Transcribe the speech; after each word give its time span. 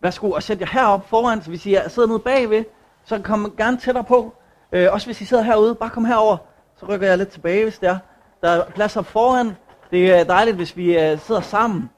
værsgo 0.00 0.30
og 0.30 0.42
sæt 0.42 0.60
jer 0.60 0.66
herop 0.66 1.08
foran, 1.08 1.42
så 1.42 1.48
hvis 1.48 1.66
I 1.66 1.76
sidder 1.88 2.08
nede 2.08 2.18
bagved, 2.18 2.64
så 3.04 3.22
kom 3.22 3.54
gerne 3.56 3.76
tættere 3.76 4.04
på. 4.04 4.34
Øh, 4.72 4.88
også 4.92 5.06
hvis 5.06 5.20
I 5.20 5.24
sidder 5.24 5.42
herude, 5.42 5.74
bare 5.74 5.90
kom 5.90 6.04
herover, 6.04 6.36
så 6.76 6.86
rykker 6.86 7.06
jeg 7.06 7.18
lidt 7.18 7.28
tilbage, 7.28 7.62
hvis 7.62 7.78
det 7.78 7.88
er. 7.88 7.98
Der 8.42 8.50
er 8.50 8.70
plads 8.70 8.96
op 8.96 9.06
foran. 9.06 9.56
Det 9.90 10.12
er 10.18 10.24
dejligt, 10.24 10.56
hvis 10.56 10.76
vi 10.76 10.98
øh, 10.98 11.18
sidder 11.18 11.40
sammen. 11.40 11.90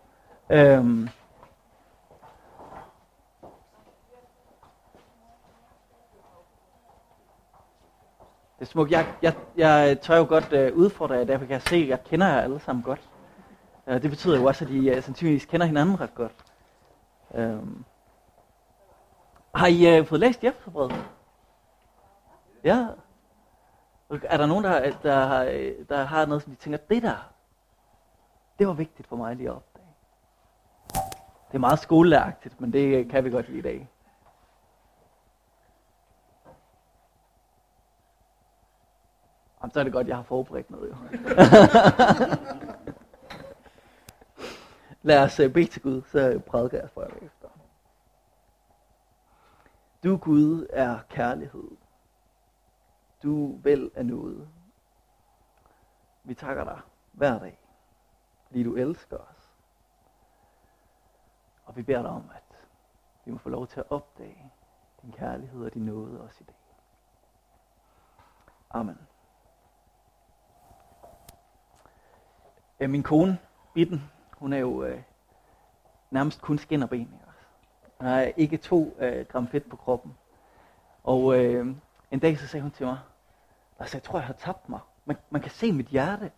Øhm. 0.51 1.09
Det 8.59 8.69
er 8.69 8.71
smukt. 8.71 8.91
Jeg, 8.91 9.07
jeg, 9.23 9.34
jeg 9.57 10.00
tør 10.00 10.16
jo 10.16 10.27
godt 10.29 10.53
øh, 10.53 10.77
udfordre 10.77 11.14
jer, 11.14 11.25
derfor 11.25 11.45
kan 11.45 11.53
jeg 11.53 11.62
se, 11.62 11.77
at 11.77 11.89
jeg 11.89 12.05
kender 12.05 12.29
jer 12.29 12.41
alle 12.41 12.61
sammen 12.61 12.82
godt. 12.82 13.00
Øh, 13.87 14.03
det 14.03 14.11
betyder 14.11 14.39
jo 14.39 14.45
også, 14.45 14.64
at 14.64 14.71
I 14.71 14.91
øh, 14.91 15.03
sandsynligvis 15.03 15.45
kender 15.45 15.66
hinanden 15.66 16.00
ret 16.00 16.14
godt. 16.14 16.32
Øhm. 17.34 17.84
Har 19.55 19.66
I 19.66 19.98
øh, 19.98 20.06
fået 20.06 20.20
læst 20.20 20.45
Jefterbrevet? 20.45 21.11
Ja. 22.65 22.87
Er 24.23 24.37
der 24.37 24.47
nogen, 24.47 24.65
der, 24.65 24.91
der, 25.02 25.27
har, 25.27 25.45
der 25.88 26.05
har 26.05 26.27
noget, 26.27 26.42
som 26.42 26.52
de 26.52 26.61
tænker, 26.61 26.78
det 26.78 27.02
der, 27.02 27.33
det 28.59 28.66
var 28.66 28.73
vigtigt 28.73 29.09
for 29.09 29.16
mig 29.16 29.37
lige 29.37 29.48
at 29.48 29.55
opdage. 29.55 29.87
Det 31.48 31.55
er 31.55 31.59
meget 31.59 31.78
skoleagtigt, 31.78 32.61
men 32.61 32.73
det 32.73 33.11
kan 33.11 33.25
vi 33.25 33.30
godt 33.30 33.48
lide 33.48 33.59
i 33.59 33.62
dag. 33.62 33.88
Jamen, 39.62 39.73
så 39.73 39.80
er 39.80 39.84
det 39.84 39.92
godt, 39.92 40.09
jeg 40.09 40.16
har 40.16 40.23
forberedt 40.23 40.70
noget 40.70 40.91
jo. 40.91 40.97
Lad 45.03 45.23
os 45.23 45.41
uh, 45.41 45.53
bede 45.53 45.66
til 45.66 45.83
Gud, 45.83 46.03
så 46.03 46.41
prædiker 46.47 46.80
jeg 46.80 46.91
for 46.91 47.03
jer. 47.03 47.09
Du 50.05 50.16
Gud 50.16 50.66
er 50.70 50.98
kærlighed. 51.09 51.70
Du 53.22 53.56
vel 53.56 53.91
er 53.95 54.03
noget. 54.03 54.48
Vi 56.25 56.34
takker 56.34 56.64
dig 56.64 56.81
hver 57.12 57.39
dag, 57.39 57.58
fordi 58.47 58.62
du 58.62 58.77
elsker 58.77 59.17
os. 59.17 59.53
Og 61.64 61.77
vi 61.77 61.83
beder 61.83 62.03
dig 62.03 62.11
om, 62.11 62.30
at 62.34 62.58
vi 63.25 63.30
må 63.30 63.39
få 63.39 63.48
lov 63.48 63.67
til 63.67 63.80
at 63.80 63.91
opdage 63.91 64.53
din 65.03 65.12
kærlighed 65.12 65.64
og 65.64 65.75
din 65.75 65.84
nåde 65.84 66.20
også 66.20 66.36
i 66.41 66.45
dag. 66.45 66.56
Amen. 68.70 68.98
Øh, 72.80 72.91
min 72.91 73.03
kone, 73.03 73.39
Bitten, 73.75 74.11
hun 74.39 74.53
er 74.53 74.58
jo 74.58 74.84
øh, 74.84 75.03
nærmest 76.11 76.41
kun 76.41 76.58
skin 76.58 76.83
og 76.83 76.91
ben. 76.91 77.22
Han 78.03 78.11
har 78.11 78.33
ikke 78.36 78.56
to 78.56 78.97
øh, 79.00 79.27
gram 79.27 79.48
fedt 79.48 79.70
på 79.70 79.77
kroppen. 79.77 80.14
Og 81.05 81.39
øh, 81.39 81.67
en 82.11 82.19
dag 82.19 82.39
så 82.39 82.47
sagde 82.47 82.62
hun 82.62 82.70
til 82.70 82.86
mig, 82.86 82.98
altså 83.78 83.97
jeg 83.97 84.03
tror 84.03 84.19
jeg 84.19 84.27
har 84.27 84.34
tabt 84.34 84.69
mig. 84.69 84.81
Man, 85.05 85.17
man 85.31 85.42
kan 85.42 85.50
se 85.50 85.72
mit 85.72 85.86
hjerte. 85.86 86.30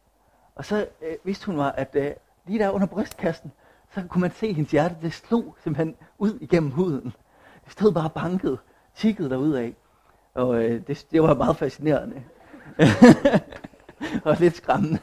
Og 0.55 0.65
så 0.65 0.87
øh, 1.03 1.17
vidste 1.25 1.47
hun 1.47 1.57
mig, 1.57 1.75
at 1.77 1.95
øh, 1.95 2.13
lige 2.47 2.59
der 2.59 2.71
under 2.71 2.87
brystkassen, 2.87 3.53
så 3.95 4.03
kunne 4.09 4.21
man 4.21 4.31
se 4.31 4.53
hendes 4.53 4.71
hjerte, 4.71 4.97
det 5.03 5.13
slog 5.13 5.57
simpelthen 5.63 5.97
ud 6.19 6.39
igennem 6.41 6.71
huden. 6.71 7.15
Det 7.65 7.73
stod 7.73 7.93
bare 7.93 8.11
banket, 8.11 8.59
tikkede 8.95 9.31
derud 9.31 9.53
af. 9.53 9.75
Og 10.35 10.65
øh, 10.65 10.87
det, 10.87 11.07
det 11.11 11.23
var 11.23 11.35
meget 11.35 11.57
fascinerende. 11.57 12.25
og 14.25 14.37
lidt 14.41 14.57
skræmmende. 14.57 14.99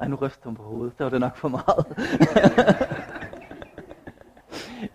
Ej, 0.00 0.08
nu 0.08 0.16
ryster 0.16 0.44
hun 0.44 0.56
på 0.56 0.62
hovedet. 0.62 0.94
Så 0.98 1.04
var 1.04 1.10
det 1.10 1.20
nok 1.20 1.36
for 1.36 1.48
meget. 1.48 1.86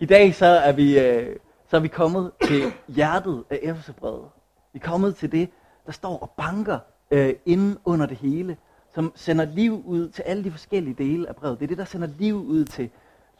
I 0.04 0.06
dag 0.06 0.34
så 0.34 0.46
er 0.46 0.72
vi, 0.72 0.98
øh, 0.98 1.36
så 1.66 1.76
er 1.76 1.80
vi 1.80 1.88
kommet 1.88 2.32
til 2.44 2.62
hjertet 2.88 3.44
af 3.50 3.58
Efeserbrevet. 3.62 4.28
Vi 4.72 4.80
er 4.82 4.86
kommet 4.86 5.16
til 5.16 5.32
det, 5.32 5.50
der 5.86 5.92
står 5.92 6.18
og 6.18 6.30
banker 6.30 6.78
øh, 7.10 7.34
inde 7.46 7.76
under 7.84 8.06
det 8.06 8.16
hele, 8.16 8.56
som 8.94 9.12
sender 9.14 9.44
liv 9.44 9.82
ud 9.86 10.08
til 10.08 10.22
alle 10.22 10.44
de 10.44 10.50
forskellige 10.50 10.94
dele 10.94 11.28
af 11.28 11.36
brevet. 11.36 11.58
Det 11.58 11.64
er 11.64 11.68
det, 11.68 11.78
der 11.78 11.84
sender 11.84 12.08
liv 12.18 12.34
ud 12.34 12.64
til 12.64 12.90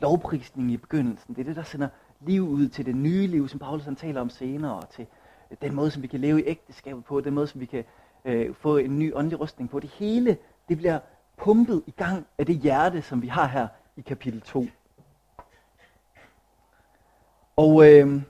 lovprisningen 0.01 0.73
i 0.73 0.77
begyndelsen. 0.77 1.35
Det 1.35 1.41
er 1.41 1.45
det, 1.45 1.57
der 1.57 1.63
sender 1.63 1.89
liv 2.21 2.49
ud 2.49 2.69
til 2.69 2.87
det 2.87 2.97
nye 2.97 3.27
liv, 3.27 3.49
som 3.49 3.59
Paulus 3.59 3.85
han 3.85 3.97
taler 3.97 4.21
om 4.21 4.31
senere, 4.31 4.75
og 4.75 4.89
til 4.91 5.07
den 5.63 5.75
måde, 5.75 5.91
som 5.91 6.03
vi 6.03 6.07
kan 6.07 6.21
leve 6.21 6.43
i 6.43 6.47
ægteskabet 6.47 7.05
på, 7.05 7.21
den 7.21 7.35
måde, 7.35 7.47
som 7.47 7.61
vi 7.61 7.67
kan 7.67 7.85
øh, 8.25 8.55
få 8.55 8.77
en 8.77 8.99
ny 8.99 9.15
åndelig 9.15 9.41
rustning 9.41 9.71
på. 9.71 9.81
Det 9.81 9.91
hele, 9.91 10.37
det 10.69 10.77
bliver 10.77 10.99
pumpet 11.37 11.83
i 11.87 11.91
gang 11.91 12.27
af 12.39 12.47
det 12.47 12.57
hjerte, 12.57 13.03
som 13.03 13.23
vi 13.23 13.27
har 13.27 13.47
her 13.47 13.69
i 13.97 14.01
kapitel 14.01 14.41
2. 14.41 14.67
Og 17.57 17.85
øh, 17.87 18.23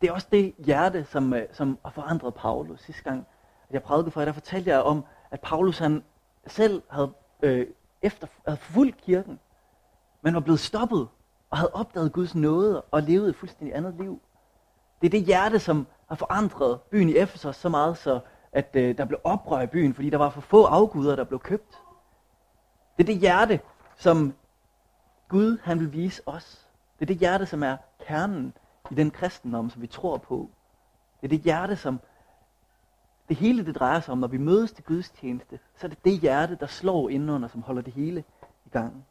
det 0.00 0.08
er 0.08 0.12
også 0.12 0.28
det 0.30 0.54
hjerte, 0.58 1.04
som, 1.04 1.34
øh, 1.34 1.42
som 1.52 1.78
har 1.84 1.90
forandret 1.90 2.34
Paulus. 2.34 2.80
Sidste 2.80 3.02
gang, 3.02 3.26
at 3.68 3.74
jeg 3.74 3.82
prædikede 3.82 4.10
for 4.10 4.20
jer, 4.20 4.24
der 4.24 4.32
fortalte 4.32 4.70
jeg 4.70 4.82
om, 4.82 5.04
at 5.30 5.40
Paulus 5.40 5.78
han 5.78 6.04
selv 6.46 6.82
havde, 6.90 7.12
øh, 7.42 7.66
efter, 8.02 8.26
havde 8.46 8.58
forfulgt 8.58 8.96
kirken, 8.96 9.38
men 10.22 10.34
var 10.34 10.40
blevet 10.40 10.60
stoppet 10.60 11.08
og 11.50 11.58
havde 11.58 11.72
opdaget 11.72 12.12
Guds 12.12 12.34
nåde 12.34 12.80
og 12.80 13.02
levet 13.02 13.28
et 13.28 13.36
fuldstændig 13.36 13.76
andet 13.76 13.94
liv. 13.94 14.20
Det 15.00 15.06
er 15.06 15.10
det 15.10 15.22
hjerte, 15.22 15.58
som 15.58 15.86
har 16.08 16.16
forandret 16.16 16.80
byen 16.80 17.08
i 17.08 17.16
Efesos 17.16 17.56
så 17.56 17.68
meget, 17.68 17.98
så 17.98 18.20
at 18.52 18.70
øh, 18.74 18.98
der 18.98 19.04
blev 19.04 19.20
oprør 19.24 19.60
i 19.60 19.66
byen, 19.66 19.94
fordi 19.94 20.10
der 20.10 20.16
var 20.18 20.30
for 20.30 20.40
få 20.40 20.64
afguder, 20.64 21.16
der 21.16 21.24
blev 21.24 21.40
købt. 21.40 21.78
Det 22.96 23.02
er 23.02 23.06
det 23.06 23.18
hjerte, 23.18 23.60
som 23.96 24.34
Gud 25.28 25.58
han 25.62 25.80
vil 25.80 25.92
vise 25.92 26.22
os. 26.26 26.68
Det 26.98 27.04
er 27.04 27.06
det 27.06 27.16
hjerte, 27.16 27.46
som 27.46 27.62
er 27.62 27.76
kernen 28.06 28.52
i 28.90 28.94
den 28.94 29.10
kristendom, 29.10 29.70
som 29.70 29.82
vi 29.82 29.86
tror 29.86 30.16
på. 30.16 30.50
Det 31.20 31.26
er 31.26 31.28
det 31.28 31.40
hjerte, 31.40 31.76
som 31.76 32.00
det 33.28 33.36
hele 33.36 33.66
det 33.66 33.74
drejer 33.74 34.00
sig 34.00 34.12
om, 34.12 34.18
når 34.18 34.28
vi 34.28 34.38
mødes 34.38 34.72
til 34.72 34.84
Guds 34.84 35.10
tjeneste, 35.10 35.58
så 35.74 35.86
er 35.86 35.88
det 35.88 36.04
det 36.04 36.20
hjerte, 36.20 36.56
der 36.60 36.66
slår 36.66 37.08
indenunder, 37.08 37.48
som 37.48 37.62
holder 37.62 37.82
det 37.82 37.92
hele 37.92 38.24
i 38.66 38.68
gang. 38.68 39.06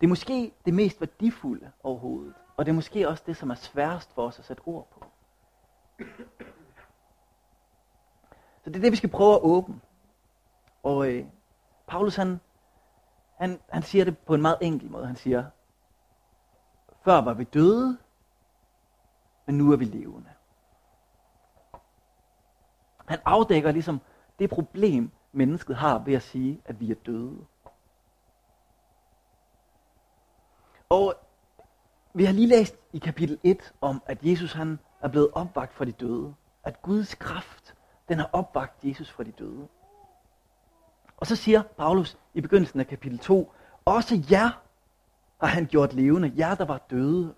Det 0.00 0.06
er 0.06 0.08
måske 0.08 0.52
det 0.64 0.74
mest 0.74 1.00
værdifulde 1.00 1.70
overhovedet, 1.82 2.34
og 2.56 2.66
det 2.66 2.72
er 2.72 2.74
måske 2.74 3.08
også 3.08 3.22
det, 3.26 3.36
som 3.36 3.50
er 3.50 3.54
sværest 3.54 4.14
for 4.14 4.26
os 4.26 4.38
at 4.38 4.44
sætte 4.44 4.62
ord 4.66 4.88
på. 4.90 5.04
Så 8.64 8.70
det 8.70 8.76
er 8.76 8.80
det, 8.80 8.92
vi 8.92 8.96
skal 8.96 9.10
prøve 9.10 9.34
at 9.34 9.40
åbne. 9.42 9.80
Og 10.82 11.12
øh, 11.12 11.26
Paulus 11.86 12.16
han, 12.16 12.40
han, 13.36 13.60
han 13.68 13.82
siger 13.82 14.04
det 14.04 14.18
på 14.18 14.34
en 14.34 14.42
meget 14.42 14.58
enkel 14.60 14.90
måde. 14.90 15.06
Han 15.06 15.16
siger, 15.16 15.44
før 17.04 17.20
var 17.20 17.34
vi 17.34 17.44
døde, 17.44 17.98
men 19.46 19.58
nu 19.58 19.72
er 19.72 19.76
vi 19.76 19.84
levende. 19.84 20.30
Han 23.06 23.18
afdækker 23.24 23.72
ligesom 23.72 24.00
det 24.38 24.50
problem, 24.50 25.10
mennesket 25.32 25.76
har 25.76 25.98
ved 25.98 26.14
at 26.14 26.22
sige, 26.22 26.62
at 26.64 26.80
vi 26.80 26.90
er 26.90 26.94
døde. 26.94 27.46
Og 30.88 31.14
vi 32.14 32.24
har 32.24 32.32
lige 32.32 32.46
læst 32.46 32.76
i 32.92 32.98
kapitel 32.98 33.38
1 33.42 33.74
om, 33.80 34.02
at 34.06 34.18
Jesus 34.22 34.52
han 34.52 34.78
er 35.00 35.08
blevet 35.08 35.30
opvagt 35.32 35.74
fra 35.74 35.84
de 35.84 35.92
døde. 35.92 36.34
At 36.64 36.82
Guds 36.82 37.14
kraft, 37.14 37.74
den 38.08 38.18
har 38.18 38.30
opvagt 38.32 38.84
Jesus 38.84 39.10
fra 39.10 39.24
de 39.24 39.32
døde. 39.32 39.68
Og 41.16 41.26
så 41.26 41.36
siger 41.36 41.62
Paulus 41.62 42.18
i 42.34 42.40
begyndelsen 42.40 42.80
af 42.80 42.86
kapitel 42.86 43.18
2, 43.18 43.52
også 43.84 44.22
jer 44.30 44.62
har 45.40 45.46
han 45.46 45.66
gjort 45.66 45.92
levende, 45.92 46.32
jer 46.36 46.54
der 46.54 46.64
var 46.64 46.78
døde. 46.90 47.34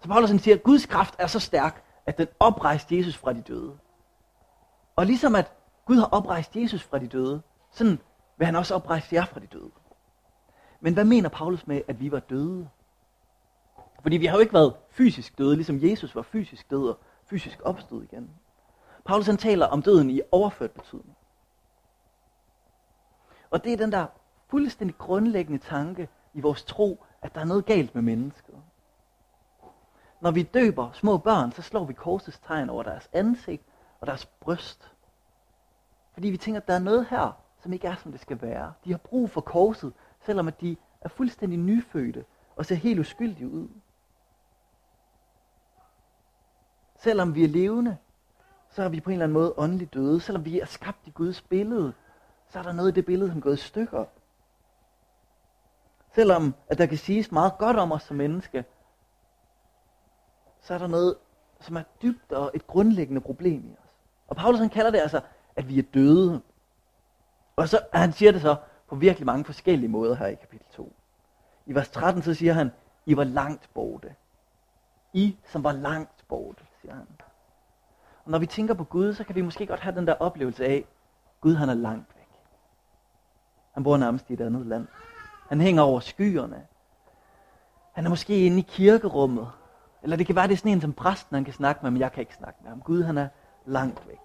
Så 0.00 0.08
Paulus 0.08 0.30
han 0.30 0.38
siger, 0.38 0.54
at 0.54 0.62
Guds 0.62 0.86
kraft 0.86 1.14
er 1.18 1.26
så 1.26 1.40
stærk, 1.40 1.82
at 2.06 2.18
den 2.18 2.26
oprejste 2.40 2.96
Jesus 2.96 3.16
fra 3.16 3.32
de 3.32 3.40
døde. 3.40 3.78
Og 4.96 5.06
ligesom 5.06 5.34
at 5.34 5.52
Gud 5.84 5.96
har 5.96 6.06
oprejst 6.06 6.56
Jesus 6.56 6.82
fra 6.82 6.98
de 6.98 7.06
døde, 7.06 7.42
sådan 7.70 7.98
vil 8.36 8.46
han 8.46 8.56
også 8.56 8.74
oprejse 8.74 9.14
jer 9.14 9.24
fra 9.24 9.40
de 9.40 9.46
døde. 9.46 9.70
Men 10.80 10.94
hvad 10.94 11.04
mener 11.04 11.28
Paulus 11.28 11.66
med, 11.66 11.82
at 11.88 12.00
vi 12.00 12.12
var 12.12 12.20
døde? 12.20 12.68
Fordi 14.02 14.16
vi 14.16 14.26
har 14.26 14.36
jo 14.36 14.40
ikke 14.40 14.54
været 14.54 14.74
fysisk 14.90 15.38
døde, 15.38 15.56
ligesom 15.56 15.82
Jesus 15.82 16.14
var 16.14 16.22
fysisk 16.22 16.70
død 16.70 16.88
og 16.88 16.98
fysisk 17.26 17.58
opstod 17.64 18.02
igen. 18.02 18.30
Paulus 19.04 19.26
han 19.26 19.36
taler 19.36 19.66
om 19.66 19.82
døden 19.82 20.10
i 20.10 20.20
overført 20.32 20.70
betydning. 20.70 21.17
Og 23.50 23.64
det 23.64 23.72
er 23.72 23.76
den 23.76 23.92
der 23.92 24.06
fuldstændig 24.48 24.98
grundlæggende 24.98 25.58
tanke 25.58 26.08
i 26.34 26.40
vores 26.40 26.64
tro, 26.64 27.04
at 27.22 27.34
der 27.34 27.40
er 27.40 27.44
noget 27.44 27.66
galt 27.66 27.94
med 27.94 28.02
mennesket. 28.02 28.54
Når 30.20 30.30
vi 30.30 30.42
døber 30.42 30.92
små 30.92 31.18
børn, 31.18 31.52
så 31.52 31.62
slår 31.62 31.84
vi 31.84 31.92
korsets 31.92 32.38
tegn 32.38 32.70
over 32.70 32.82
deres 32.82 33.08
ansigt 33.12 33.62
og 34.00 34.06
deres 34.06 34.26
bryst. 34.26 34.92
Fordi 36.12 36.28
vi 36.28 36.36
tænker, 36.36 36.60
at 36.60 36.68
der 36.68 36.74
er 36.74 36.78
noget 36.78 37.06
her, 37.10 37.40
som 37.62 37.72
ikke 37.72 37.86
er, 37.86 37.96
som 37.96 38.12
det 38.12 38.20
skal 38.20 38.42
være. 38.42 38.72
De 38.84 38.90
har 38.90 38.98
brug 38.98 39.30
for 39.30 39.40
korset, 39.40 39.92
selvom 40.20 40.48
at 40.48 40.60
de 40.60 40.76
er 41.00 41.08
fuldstændig 41.08 41.58
nyfødte 41.58 42.24
og 42.56 42.66
ser 42.66 42.74
helt 42.74 43.00
uskyldige 43.00 43.48
ud. 43.48 43.68
Selvom 46.96 47.34
vi 47.34 47.44
er 47.44 47.48
levende, 47.48 47.96
så 48.70 48.82
er 48.82 48.88
vi 48.88 49.00
på 49.00 49.10
en 49.10 49.12
eller 49.12 49.24
anden 49.24 49.34
måde 49.34 49.54
åndeligt 49.56 49.94
døde. 49.94 50.20
Selvom 50.20 50.44
vi 50.44 50.60
er 50.60 50.66
skabt 50.66 51.06
i 51.06 51.10
Guds 51.10 51.42
billede, 51.42 51.92
så 52.48 52.58
er 52.58 52.62
der 52.62 52.72
noget 52.72 52.92
i 52.92 52.94
det 52.94 53.06
billede, 53.06 53.30
som 53.30 53.38
er 53.38 53.42
gået 53.42 53.58
i 53.58 53.62
stykker. 53.62 54.04
selvom 56.14 56.54
at 56.68 56.78
der 56.78 56.86
kan 56.86 56.98
siges 56.98 57.32
meget 57.32 57.52
godt 57.58 57.76
om 57.76 57.92
os 57.92 58.02
som 58.02 58.16
menneske, 58.16 58.64
så 60.60 60.74
er 60.74 60.78
der 60.78 60.86
noget, 60.86 61.16
som 61.60 61.76
er 61.76 61.82
dybt 62.02 62.32
og 62.32 62.50
et 62.54 62.66
grundlæggende 62.66 63.20
problem 63.20 63.64
i 63.68 63.72
os. 63.72 63.90
Og 64.28 64.36
Paulus 64.36 64.60
han 64.60 64.68
kalder 64.68 64.90
det 64.90 64.98
altså, 64.98 65.20
at 65.56 65.68
vi 65.68 65.78
er 65.78 65.82
døde. 65.94 66.40
Og 67.56 67.68
så 67.68 67.80
han 67.92 68.12
siger 68.12 68.32
det 68.32 68.42
så 68.42 68.56
på 68.88 68.96
virkelig 68.96 69.26
mange 69.26 69.44
forskellige 69.44 69.88
måder 69.88 70.14
her 70.14 70.26
i 70.26 70.34
kapitel 70.34 70.66
2. 70.72 70.92
I 71.66 71.74
vers 71.74 71.88
13 71.88 72.22
så 72.22 72.34
siger 72.34 72.52
han, 72.52 72.70
I 73.06 73.16
var 73.16 73.24
langt 73.24 73.70
borte. 73.74 74.14
I, 75.12 75.36
som 75.44 75.64
var 75.64 75.72
langt 75.72 76.24
borte, 76.28 76.64
siger 76.80 76.94
han. 76.94 77.06
Og 78.24 78.30
når 78.30 78.38
vi 78.38 78.46
tænker 78.46 78.74
på 78.74 78.84
Gud, 78.84 79.14
så 79.14 79.24
kan 79.24 79.34
vi 79.34 79.40
måske 79.40 79.66
godt 79.66 79.80
have 79.80 79.94
den 79.94 80.06
der 80.06 80.14
oplevelse 80.14 80.64
af, 80.64 80.86
Gud 81.40 81.54
han 81.54 81.68
er 81.68 81.74
langt. 81.74 82.17
Han 83.78 83.84
bor 83.84 83.96
nærmest 83.96 84.30
i 84.30 84.32
et 84.32 84.40
andet 84.40 84.66
land. 84.66 84.86
Han 85.48 85.60
hænger 85.60 85.82
over 85.82 86.00
skyerne. 86.00 86.66
Han 87.92 88.06
er 88.06 88.10
måske 88.10 88.46
inde 88.46 88.58
i 88.58 88.66
kirkerummet. 88.68 89.50
Eller 90.02 90.16
det 90.16 90.26
kan 90.26 90.36
være, 90.36 90.46
det 90.46 90.52
er 90.52 90.56
sådan 90.56 90.72
en 90.72 90.80
som 90.80 90.92
præsten, 90.92 91.34
han 91.34 91.44
kan 91.44 91.54
snakke 91.54 91.80
med, 91.82 91.90
men 91.90 92.00
jeg 92.00 92.12
kan 92.12 92.20
ikke 92.20 92.34
snakke 92.34 92.58
med 92.62 92.70
ham. 92.70 92.80
Gud 92.80 93.02
han 93.02 93.18
er 93.18 93.28
langt 93.66 94.08
væk. 94.08 94.20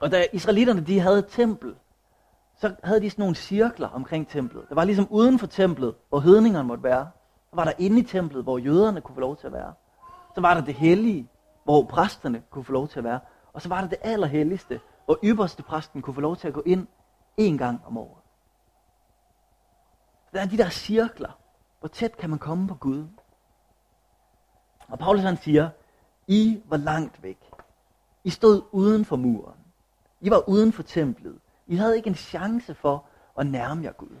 Og 0.00 0.10
da 0.12 0.24
israelitterne 0.32 0.80
de 0.80 1.00
havde 1.00 1.18
et 1.18 1.26
tempel, 1.28 1.74
så 2.56 2.74
havde 2.84 3.00
de 3.00 3.10
sådan 3.10 3.22
nogle 3.22 3.36
cirkler 3.36 3.88
omkring 3.88 4.28
templet. 4.28 4.68
Det 4.68 4.76
var 4.76 4.84
ligesom 4.84 5.06
uden 5.10 5.38
for 5.38 5.46
templet, 5.46 5.94
hvor 6.08 6.20
hedningerne 6.20 6.68
måtte 6.68 6.84
være. 6.84 7.10
Så 7.50 7.56
var 7.56 7.64
der 7.64 7.72
inde 7.78 8.00
i 8.00 8.02
templet, 8.02 8.42
hvor 8.42 8.58
jøderne 8.58 9.00
kunne 9.00 9.14
få 9.14 9.20
lov 9.20 9.36
til 9.36 9.46
at 9.46 9.52
være. 9.52 9.72
Så 10.34 10.40
var 10.40 10.54
der 10.54 10.60
det 10.60 10.74
hellige, 10.74 11.28
hvor 11.64 11.82
præsterne 11.82 12.42
kunne 12.50 12.64
få 12.64 12.72
lov 12.72 12.88
til 12.88 12.98
at 12.98 13.04
være. 13.04 13.20
Og 13.52 13.62
så 13.62 13.68
var 13.68 13.80
der 13.80 13.88
det 13.88 13.98
allerhelligste, 14.02 14.80
og 15.08 15.18
ypperste 15.24 15.62
præsten 15.62 16.02
kunne 16.02 16.14
få 16.14 16.20
lov 16.20 16.36
til 16.36 16.48
at 16.48 16.54
gå 16.54 16.62
ind 16.66 16.86
en 17.36 17.58
gang 17.58 17.80
om 17.86 17.98
året. 17.98 18.22
Der 20.32 20.40
er 20.40 20.46
de 20.46 20.58
der 20.58 20.70
cirkler. 20.70 21.38
Hvor 21.80 21.88
tæt 21.88 22.16
kan 22.16 22.30
man 22.30 22.38
komme 22.38 22.68
på 22.68 22.74
Gud? 22.74 23.06
Og 24.88 24.98
Paulus 24.98 25.22
han 25.22 25.36
siger, 25.36 25.70
I 26.26 26.62
var 26.64 26.76
langt 26.76 27.22
væk. 27.22 27.50
I 28.24 28.30
stod 28.30 28.62
uden 28.72 29.04
for 29.04 29.16
muren. 29.16 29.60
I 30.20 30.30
var 30.30 30.48
uden 30.48 30.72
for 30.72 30.82
templet. 30.82 31.38
I 31.66 31.76
havde 31.76 31.96
ikke 31.96 32.08
en 32.08 32.14
chance 32.14 32.74
for 32.74 33.04
at 33.38 33.46
nærme 33.46 33.82
jer 33.82 33.92
Gud. 33.92 34.16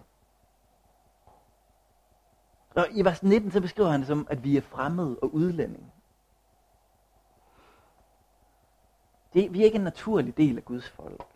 Og 2.74 2.86
i 2.90 3.04
vers 3.04 3.22
19 3.22 3.50
så 3.50 3.60
beskriver 3.60 3.90
han 3.90 4.00
det 4.00 4.06
som, 4.06 4.26
at 4.30 4.44
vi 4.44 4.56
er 4.56 4.60
fremmede 4.60 5.18
og 5.22 5.34
udlændinge. 5.34 5.92
Det, 9.32 9.52
vi 9.52 9.60
er 9.60 9.64
ikke 9.64 9.76
en 9.76 9.84
naturlig 9.84 10.36
del 10.36 10.56
af 10.56 10.64
Guds 10.64 10.88
folk. 10.88 11.26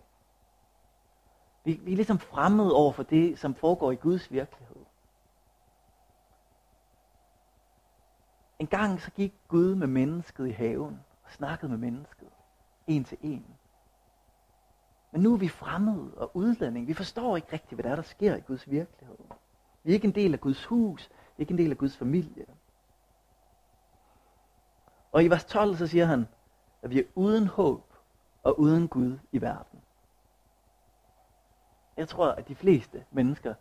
Vi, 1.64 1.72
vi 1.72 1.92
er 1.92 1.96
ligesom 1.96 2.18
fremmede 2.18 2.74
over 2.74 2.92
for 2.92 3.02
det, 3.02 3.38
som 3.38 3.54
foregår 3.54 3.92
i 3.92 3.96
Guds 3.96 4.32
virkelighed. 4.32 4.76
En 8.58 8.66
gang 8.66 9.00
så 9.00 9.10
gik 9.10 9.34
Gud 9.48 9.74
med 9.74 9.86
mennesket 9.86 10.48
i 10.48 10.50
haven 10.50 11.00
og 11.24 11.30
snakkede 11.32 11.70
med 11.70 11.78
mennesket. 11.78 12.28
En 12.86 13.04
til 13.04 13.18
en. 13.22 13.46
Men 15.12 15.22
nu 15.22 15.34
er 15.34 15.38
vi 15.38 15.48
fremmede 15.48 16.14
og 16.16 16.30
udlænding. 16.36 16.86
Vi 16.86 16.94
forstår 16.94 17.36
ikke 17.36 17.52
rigtigt, 17.52 17.76
hvad 17.76 17.82
der 17.84 17.90
er, 17.90 17.96
der 17.96 18.02
sker 18.02 18.36
i 18.36 18.40
Guds 18.40 18.70
virkelighed. 18.70 19.16
Vi 19.82 19.90
er 19.90 19.94
ikke 19.94 20.06
en 20.06 20.14
del 20.14 20.32
af 20.32 20.40
Guds 20.40 20.64
hus. 20.64 21.08
Vi 21.08 21.14
er 21.36 21.40
ikke 21.40 21.52
en 21.52 21.58
del 21.58 21.70
af 21.70 21.78
Guds 21.78 21.96
familie. 21.96 22.46
Og 25.12 25.24
i 25.24 25.28
vers 25.28 25.44
12 25.44 25.76
så 25.76 25.86
siger 25.86 26.06
han, 26.06 26.28
at 26.82 26.90
vi 26.90 26.98
er 26.98 27.04
uden 27.14 27.46
håb 27.46 27.92
og 28.42 28.60
uden 28.60 28.88
Gud 28.88 29.18
i 29.32 29.40
verden. 29.40 29.82
Jeg 31.96 32.08
tror, 32.08 32.28
at 32.28 32.48
de 32.48 32.54
fleste 32.54 33.04
mennesker, 33.10 33.54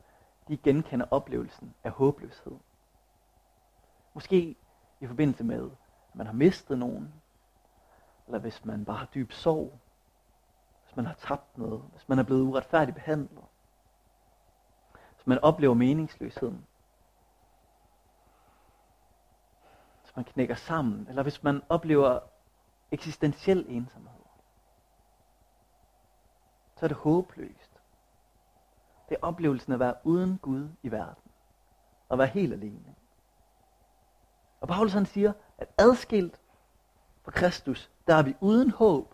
de 0.47 0.57
genkender 0.57 1.05
oplevelsen 1.11 1.73
af 1.83 1.91
håbløshed. 1.91 2.57
Måske 4.13 4.55
i 4.99 5.07
forbindelse 5.07 5.43
med, 5.43 5.69
at 6.09 6.15
man 6.15 6.25
har 6.25 6.33
mistet 6.33 6.77
nogen, 6.77 7.13
eller 8.25 8.39
hvis 8.39 8.65
man 8.65 8.85
bare 8.85 8.97
har 8.97 9.07
dyb 9.13 9.31
sorg, 9.31 9.79
hvis 10.83 10.95
man 10.95 11.05
har 11.05 11.13
tabt 11.13 11.57
noget, 11.57 11.81
hvis 11.91 12.09
man 12.09 12.19
er 12.19 12.23
blevet 12.23 12.41
uretfærdigt 12.41 12.95
behandlet, 12.95 13.43
hvis 15.15 15.27
man 15.27 15.39
oplever 15.39 15.73
meningsløsheden, 15.73 16.65
hvis 20.01 20.15
man 20.15 20.25
knækker 20.25 20.55
sammen, 20.55 21.05
eller 21.09 21.23
hvis 21.23 21.43
man 21.43 21.61
oplever 21.69 22.19
eksistentiel 22.91 23.65
ensomhed, 23.69 24.21
så 26.75 26.85
er 26.85 26.87
det 26.87 26.97
håbløst. 26.97 27.81
Det 29.09 29.15
er 29.15 29.25
oplevelsen 29.27 29.73
at 29.73 29.79
være 29.79 29.95
uden 30.03 30.37
Gud 30.37 30.69
i 30.83 30.91
verden, 30.91 31.31
og 32.09 32.17
være 32.17 32.27
helt 32.27 32.53
alene. 32.53 32.95
Og 34.61 34.67
Paulus 34.67 34.93
han 34.93 35.05
siger, 35.05 35.33
at 35.57 35.67
adskilt 35.77 36.41
fra 37.23 37.31
Kristus, 37.31 37.89
der 38.07 38.15
er 38.15 38.23
vi 38.23 38.35
uden 38.41 38.71
håb 38.71 39.13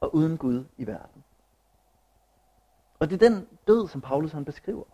og 0.00 0.14
uden 0.14 0.38
Gud 0.38 0.64
i 0.76 0.86
verden. 0.86 1.24
Og 2.98 3.10
det 3.10 3.22
er 3.22 3.28
den 3.28 3.48
død, 3.66 3.88
som 3.88 4.00
Paulus 4.00 4.32
han 4.32 4.44
beskriver. 4.44 4.84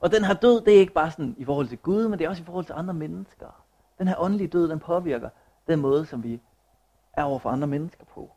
Og 0.00 0.12
den 0.12 0.24
her 0.24 0.34
død, 0.34 0.60
det 0.60 0.74
er 0.74 0.78
ikke 0.78 0.92
bare 0.92 1.10
sådan 1.10 1.34
i 1.38 1.44
forhold 1.44 1.68
til 1.68 1.78
Gud, 1.78 2.08
men 2.08 2.18
det 2.18 2.24
er 2.24 2.28
også 2.28 2.42
i 2.42 2.44
forhold 2.44 2.64
til 2.64 2.72
andre 2.72 2.94
mennesker. 2.94 3.63
Den 3.98 4.08
her 4.08 4.16
åndelige 4.18 4.48
død, 4.48 4.68
den 4.68 4.80
påvirker 4.80 5.30
den 5.66 5.80
måde, 5.80 6.06
som 6.06 6.22
vi 6.22 6.40
er 7.12 7.24
over 7.24 7.38
for 7.38 7.50
andre 7.50 7.66
mennesker 7.66 8.04
på. 8.04 8.32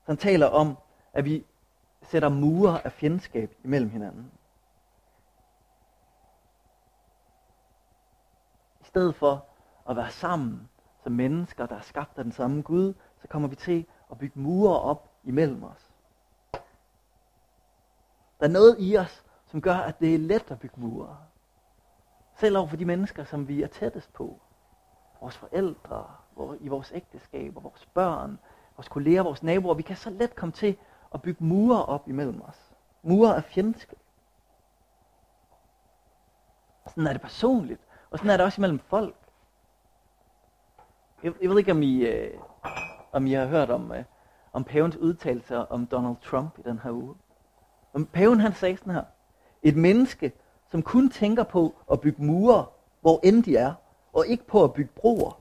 Så 0.00 0.06
han 0.06 0.16
taler 0.16 0.46
om, 0.46 0.78
at 1.12 1.24
vi 1.24 1.44
sætter 2.02 2.28
mure 2.28 2.84
af 2.84 2.92
fjendskab 2.92 3.56
imellem 3.64 3.90
hinanden. 3.90 4.30
I 8.80 8.84
stedet 8.84 9.14
for 9.14 9.46
at 9.90 9.96
være 9.96 10.10
sammen 10.10 10.68
som 11.02 11.12
mennesker, 11.12 11.66
der 11.66 11.76
er 11.76 11.80
skabt 11.80 12.18
af 12.18 12.24
den 12.24 12.32
samme 12.32 12.62
Gud, 12.62 12.94
så 13.20 13.28
kommer 13.28 13.48
vi 13.48 13.56
til 13.56 13.86
at 14.10 14.18
bygge 14.18 14.40
mure 14.40 14.80
op 14.80 15.10
imellem 15.24 15.64
os. 15.64 15.90
Der 18.40 18.46
er 18.46 18.52
noget 18.52 18.76
i 18.78 18.96
os, 18.96 19.24
som 19.46 19.60
gør, 19.60 19.74
at 19.74 20.00
det 20.00 20.14
er 20.14 20.18
let 20.18 20.50
at 20.50 20.58
bygge 20.58 20.80
mure. 20.80 21.16
Selv 22.36 22.58
over 22.58 22.66
for 22.66 22.76
de 22.76 22.84
mennesker, 22.84 23.24
som 23.24 23.48
vi 23.48 23.62
er 23.62 23.66
tættest 23.66 24.12
på. 24.12 24.40
Vores 25.24 25.36
forældre, 25.36 26.06
i 26.60 26.68
vores 26.68 26.92
ægteskaber, 26.94 27.60
vores 27.60 27.86
børn, 27.86 28.38
vores 28.76 28.88
kolleger, 28.88 29.22
vores 29.22 29.42
naboer. 29.42 29.74
Vi 29.74 29.82
kan 29.82 29.96
så 29.96 30.10
let 30.10 30.36
komme 30.36 30.52
til 30.52 30.76
at 31.14 31.22
bygge 31.22 31.44
mure 31.44 31.84
op 31.84 32.08
imellem 32.08 32.42
os. 32.42 32.72
Mure 33.02 33.36
af 33.36 33.44
fjendskab. 33.44 33.98
Sådan 36.88 37.06
er 37.06 37.12
det 37.12 37.20
personligt. 37.20 37.80
Og 38.10 38.18
sådan 38.18 38.30
er 38.30 38.36
det 38.36 38.46
også 38.46 38.60
imellem 38.60 38.78
folk. 38.78 39.16
Jeg, 41.22 41.32
jeg 41.42 41.50
ved 41.50 41.58
ikke, 41.58 41.72
om 41.72 41.82
I, 41.82 42.06
øh, 42.06 42.40
om 43.12 43.26
I 43.26 43.32
har 43.32 43.46
hørt 43.46 43.70
om, 43.70 43.92
øh, 43.92 44.04
om 44.52 44.64
pavens 44.64 44.96
udtalelser 44.96 45.58
om 45.58 45.86
Donald 45.86 46.16
Trump 46.22 46.58
i 46.58 46.62
den 46.62 46.78
her 46.78 46.90
uge. 46.90 47.14
Om 47.94 48.06
paven 48.06 48.40
han 48.40 48.52
sagde 48.52 48.76
sådan 48.76 48.94
her. 48.94 49.04
Et 49.62 49.76
menneske, 49.76 50.32
som 50.70 50.82
kun 50.82 51.10
tænker 51.10 51.42
på 51.44 51.74
at 51.92 52.00
bygge 52.00 52.24
mure, 52.24 52.66
hvor 53.00 53.20
end 53.22 53.44
de 53.44 53.56
er, 53.56 53.74
og 54.14 54.26
ikke 54.26 54.46
på 54.46 54.64
at 54.64 54.72
bygge 54.72 54.90
broer, 54.96 55.40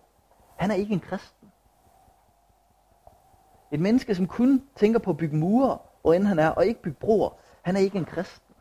han 0.55 0.71
er 0.71 0.75
ikke 0.75 0.93
en 0.93 0.99
kristen. 0.99 1.51
Et 3.71 3.79
menneske, 3.79 4.15
som 4.15 4.27
kun 4.27 4.67
tænker 4.75 4.99
på 4.99 5.09
at 5.09 5.17
bygge 5.17 5.37
mure, 5.37 5.77
hvor 6.01 6.13
end 6.13 6.27
han 6.27 6.39
er, 6.39 6.49
og 6.49 6.65
ikke 6.65 6.81
bygge 6.81 6.99
broer, 6.99 7.29
han 7.61 7.75
er 7.75 7.79
ikke 7.79 7.97
en 7.97 8.05
kristen. 8.05 8.55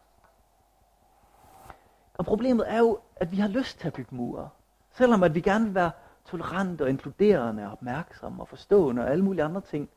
Og 2.15 2.25
problemet 2.25 2.73
er 2.73 2.79
jo, 2.79 2.99
at 3.17 3.33
vi 3.33 3.37
har 3.37 3.49
lyst 3.49 3.79
til 3.79 3.87
at 3.87 3.93
bygge 3.93 4.15
mure. 4.17 4.49
Selvom 4.91 5.23
at 5.23 5.35
vi 5.35 5.41
gerne 5.41 5.65
vil 5.65 5.75
være 5.75 5.91
tolerante 6.25 6.83
og 6.83 6.91
inkluderende 6.91 7.67
og 7.67 7.73
opmærksomme 7.73 8.43
og 8.43 8.49
forstående 8.49 9.03
og 9.03 9.11
alle 9.11 9.25
mulige 9.25 9.45
andre 9.45 9.61
ting, 9.61 9.91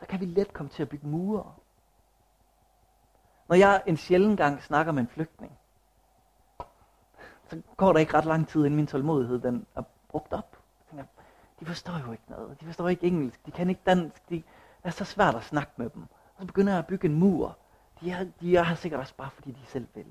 så 0.00 0.06
kan 0.06 0.20
vi 0.20 0.24
let 0.24 0.52
komme 0.52 0.70
til 0.70 0.82
at 0.82 0.88
bygge 0.88 1.06
mure. 1.06 1.52
Når 3.48 3.56
jeg 3.56 3.82
en 3.86 3.96
sjælden 3.96 4.36
gang 4.36 4.62
snakker 4.62 4.92
med 4.92 5.02
en 5.02 5.08
flygtning, 5.08 5.58
så 7.62 7.76
går 7.76 7.92
der 7.92 8.00
ikke 8.00 8.14
ret 8.14 8.24
lang 8.24 8.48
tid, 8.48 8.60
inden 8.64 8.76
min 8.76 8.86
tålmodighed 8.86 9.38
den 9.38 9.66
er 9.76 9.82
brugt 10.08 10.32
op. 10.32 10.58
Jeg 10.80 10.86
tænker, 10.90 11.04
de 11.60 11.66
forstår 11.66 12.02
jo 12.06 12.12
ikke 12.12 12.24
noget. 12.28 12.60
De 12.60 12.64
forstår 12.66 12.88
ikke 12.88 13.06
engelsk. 13.06 13.46
De 13.46 13.50
kan 13.50 13.68
ikke 13.68 13.80
dansk. 13.86 14.28
De, 14.28 14.34
det 14.34 14.44
er 14.84 14.90
så 14.90 15.04
svært 15.04 15.34
at 15.34 15.44
snakke 15.44 15.72
med 15.76 15.90
dem. 15.90 16.02
Og 16.36 16.40
så 16.40 16.46
begynder 16.46 16.72
jeg 16.72 16.78
at 16.78 16.86
bygge 16.86 17.08
en 17.08 17.14
mur. 17.14 17.56
De 18.00 18.10
er, 18.10 18.26
de 18.40 18.56
er 18.56 18.62
her 18.62 18.74
sikkert 18.74 19.00
også 19.00 19.14
bare, 19.14 19.30
fordi 19.30 19.50
de 19.50 19.66
selv 19.66 19.86
vil. 19.94 20.06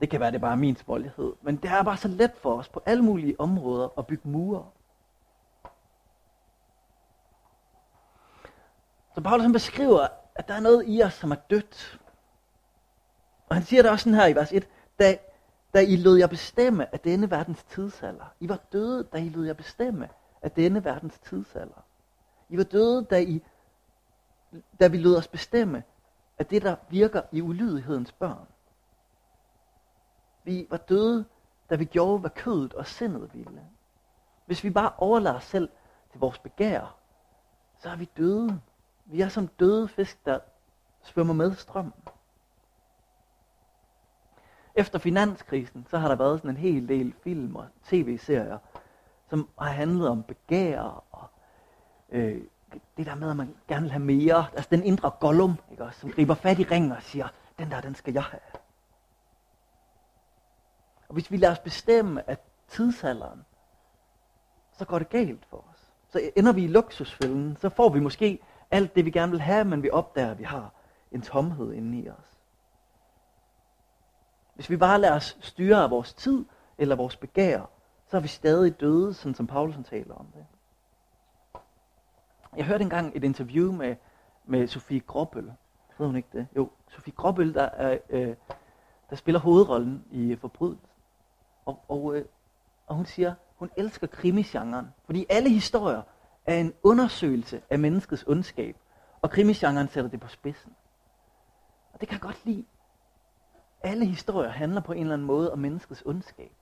Det 0.00 0.10
kan 0.10 0.20
være, 0.20 0.30
det 0.30 0.36
er 0.36 0.40
bare 0.40 0.56
min 0.56 0.76
smålighed. 0.76 1.32
Men 1.42 1.56
det 1.56 1.70
er 1.70 1.82
bare 1.82 1.96
så 1.96 2.08
let 2.08 2.32
for 2.42 2.58
os 2.58 2.68
på 2.68 2.82
alle 2.86 3.04
mulige 3.04 3.40
områder 3.40 3.88
at 3.98 4.06
bygge 4.06 4.28
mure. 4.28 4.66
Så 9.14 9.20
Paulus 9.20 9.42
han 9.42 9.52
beskriver, 9.52 10.06
at 10.34 10.48
der 10.48 10.54
er 10.54 10.60
noget 10.60 10.84
i 10.86 11.02
os, 11.02 11.14
som 11.14 11.30
er 11.30 11.36
dødt. 11.50 12.00
Og 13.48 13.56
han 13.56 13.64
siger 13.64 13.82
det 13.82 13.90
også 13.90 14.02
sådan 14.02 14.18
her 14.18 14.26
i 14.26 14.34
vers 14.34 14.52
1. 14.52 14.68
Da, 14.98 15.18
da 15.74 15.80
I 15.80 15.96
lod 15.96 16.18
jer 16.18 16.26
bestemme 16.26 16.94
af 16.94 17.00
denne 17.00 17.30
verdens 17.30 17.64
tidsalder. 17.64 18.24
I 18.40 18.48
var 18.48 18.60
døde, 18.72 19.04
da 19.04 19.18
I 19.18 19.28
lod 19.28 19.46
jer 19.46 19.52
bestemme 19.52 20.08
af 20.42 20.50
denne 20.50 20.84
verdens 20.84 21.18
tidsalder. 21.18 21.84
I 22.48 22.56
var 22.56 22.64
døde, 22.64 23.04
da 23.04 23.20
I 23.20 23.42
da 24.80 24.86
vi 24.88 24.96
lød 24.96 25.16
os 25.16 25.28
bestemme 25.28 25.82
af 26.38 26.46
det, 26.46 26.62
der 26.62 26.76
virker 26.88 27.22
i 27.32 27.42
ulydighedens 27.42 28.12
børn. 28.12 28.46
Vi 30.44 30.66
var 30.70 30.76
døde, 30.76 31.24
da 31.70 31.76
vi 31.76 31.84
gjorde, 31.84 32.18
hvad 32.18 32.30
kødet 32.30 32.74
og 32.74 32.86
sindet 32.86 33.34
ville. 33.34 33.62
Hvis 34.46 34.64
vi 34.64 34.70
bare 34.70 34.92
overlader 34.98 35.36
os 35.36 35.44
selv 35.44 35.68
til 36.10 36.20
vores 36.20 36.38
begær, 36.38 36.98
så 37.76 37.90
er 37.90 37.96
vi 37.96 38.04
døde. 38.16 38.60
Vi 39.04 39.20
er 39.20 39.28
som 39.28 39.48
døde 39.48 39.88
fisk, 39.88 40.24
der 40.24 40.40
svømmer 41.02 41.34
med 41.34 41.54
strømmen. 41.54 41.92
Efter 44.78 44.98
finanskrisen, 44.98 45.86
så 45.90 45.98
har 45.98 46.08
der 46.08 46.16
været 46.16 46.38
sådan 46.38 46.50
en 46.50 46.56
hel 46.56 46.88
del 46.88 47.14
film 47.24 47.56
og 47.56 47.66
tv-serier, 47.84 48.58
som 49.30 49.48
har 49.58 49.70
handlet 49.70 50.08
om 50.08 50.22
begær 50.22 50.80
og 51.10 51.30
øh, 52.10 52.42
det 52.96 53.06
der 53.06 53.14
med, 53.14 53.30
at 53.30 53.36
man 53.36 53.54
gerne 53.68 53.82
vil 53.82 53.90
have 53.90 54.04
mere. 54.04 54.46
Altså 54.52 54.68
den 54.70 54.82
indre 54.82 55.10
Gollum, 55.20 55.54
ikke 55.70 55.84
også, 55.84 56.00
som 56.00 56.10
griber 56.10 56.34
fat 56.34 56.58
i 56.58 56.62
ringen 56.62 56.92
og 56.92 57.02
siger, 57.02 57.28
den 57.58 57.70
der, 57.70 57.80
den 57.80 57.94
skal 57.94 58.14
jeg 58.14 58.22
have. 58.22 58.40
Og 61.08 61.14
hvis 61.14 61.30
vi 61.30 61.36
lader 61.36 61.52
os 61.52 61.58
bestemme 61.58 62.30
af 62.30 62.38
tidsalderen, 62.68 63.44
så 64.72 64.84
går 64.84 64.98
det 64.98 65.08
galt 65.08 65.46
for 65.50 65.64
os. 65.72 65.92
Så 66.08 66.30
ender 66.36 66.52
vi 66.52 66.64
i 66.64 66.68
luksusfælden, 66.68 67.56
så 67.56 67.68
får 67.68 67.88
vi 67.88 68.00
måske 68.00 68.38
alt 68.70 68.94
det, 68.94 69.04
vi 69.04 69.10
gerne 69.10 69.32
vil 69.32 69.40
have, 69.40 69.64
men 69.64 69.82
vi 69.82 69.90
opdager, 69.90 70.30
at 70.30 70.38
vi 70.38 70.44
har 70.44 70.72
en 71.12 71.22
tomhed 71.22 71.72
inde 71.72 71.98
i 71.98 72.08
os. 72.10 72.37
Hvis 74.58 74.70
vi 74.70 74.76
bare 74.76 75.00
lader 75.00 75.14
os 75.14 75.38
styre 75.40 75.82
af 75.82 75.90
vores 75.90 76.14
tid 76.14 76.44
eller 76.78 76.96
vores 76.96 77.16
begær, 77.16 77.70
så 78.06 78.16
er 78.16 78.20
vi 78.20 78.28
stadig 78.28 78.80
døde, 78.80 79.14
sådan 79.14 79.34
som 79.34 79.46
Paulusen 79.46 79.84
taler 79.84 80.14
om 80.14 80.26
det. 80.34 80.46
Jeg 82.56 82.64
hørte 82.64 82.82
engang 82.82 83.12
et 83.16 83.24
interview 83.24 83.72
med, 83.72 83.96
med 84.44 84.66
Sofie 84.66 85.00
Gråbøl. 85.00 85.52
Ved 85.98 86.06
hun 86.06 86.16
ikke 86.16 86.28
det? 86.32 86.46
Jo, 86.56 86.70
Sofie 86.88 87.12
Gråbøl, 87.12 87.54
der, 87.54 87.62
er, 87.62 87.98
øh, 88.10 88.36
der 89.10 89.16
spiller 89.16 89.40
hovedrollen 89.40 90.04
i 90.10 90.36
Forbrydelsen. 90.36 90.88
Og, 91.66 91.84
og, 91.88 92.16
øh, 92.16 92.24
og 92.86 92.96
hun 92.96 93.06
siger, 93.06 93.34
hun 93.56 93.70
elsker 93.76 94.06
krimisgenren, 94.06 94.86
fordi 95.04 95.26
alle 95.28 95.50
historier 95.50 96.02
er 96.46 96.60
en 96.60 96.74
undersøgelse 96.82 97.62
af 97.70 97.78
menneskets 97.78 98.24
ondskab, 98.26 98.76
og 99.22 99.30
krimisgenren 99.30 99.88
sætter 99.88 100.10
det 100.10 100.20
på 100.20 100.28
spidsen. 100.28 100.72
Og 101.92 102.00
det 102.00 102.08
kan 102.08 102.14
jeg 102.14 102.22
godt 102.22 102.44
lide. 102.44 102.64
Alle 103.82 104.04
historier 104.04 104.50
handler 104.50 104.80
på 104.80 104.92
en 104.92 105.00
eller 105.00 105.14
anden 105.14 105.26
måde 105.26 105.52
om 105.52 105.58
menneskets 105.58 106.02
ondskab. 106.06 106.52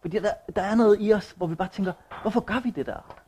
Fordi 0.00 0.18
der, 0.18 0.34
der 0.56 0.62
er 0.62 0.74
noget 0.74 0.96
i 1.00 1.12
os, 1.12 1.30
hvor 1.30 1.46
vi 1.46 1.54
bare 1.54 1.68
tænker, 1.68 1.92
hvorfor 2.22 2.40
gør 2.40 2.60
vi 2.60 2.70
det 2.70 2.86
der? 2.86 3.20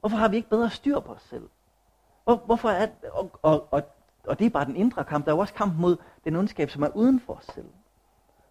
Hvorfor 0.00 0.16
har 0.16 0.28
vi 0.28 0.36
ikke 0.36 0.48
bedre 0.48 0.70
styr 0.70 1.00
på 1.00 1.12
os 1.12 1.22
selv? 1.22 1.48
Hvor, 2.24 2.36
hvorfor 2.36 2.70
er, 2.70 2.88
og, 3.12 3.30
og, 3.42 3.68
og, 3.70 3.82
og 4.26 4.38
det 4.38 4.46
er 4.46 4.50
bare 4.50 4.64
den 4.64 4.76
indre 4.76 5.04
kamp. 5.04 5.24
Der 5.24 5.32
er 5.32 5.36
jo 5.36 5.40
også 5.40 5.54
kamp 5.54 5.74
mod 5.78 5.96
den 6.24 6.36
ondskab, 6.36 6.70
som 6.70 6.82
er 6.82 6.88
uden 6.88 7.20
for 7.20 7.34
os 7.34 7.44
selv. 7.44 7.68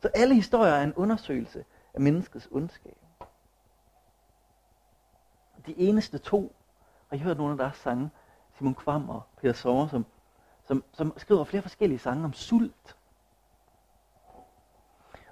Så 0.02 0.10
alle 0.14 0.36
historier 0.36 0.74
er 0.74 0.84
en 0.84 0.94
undersøgelse 0.94 1.66
af 1.94 2.02
menneskets 2.02 2.48
ondskab. 2.52 2.98
De 5.66 5.80
eneste 5.80 6.18
to, 6.18 6.56
har 7.10 7.18
I 7.18 7.20
hørt 7.20 7.38
nogle 7.38 7.52
af 7.52 7.58
deres 7.58 7.78
sange, 7.78 8.10
Simon 8.58 8.76
Kvam 8.76 9.10
og 9.10 9.22
Peter 9.42 9.54
Sommer, 9.54 9.88
som, 9.88 10.06
som, 10.64 10.84
som 10.94 11.14
skriver 11.18 11.44
flere 11.44 11.62
forskellige 11.62 12.00
sange 12.00 12.26
om 12.26 12.34
sult. 12.34 12.96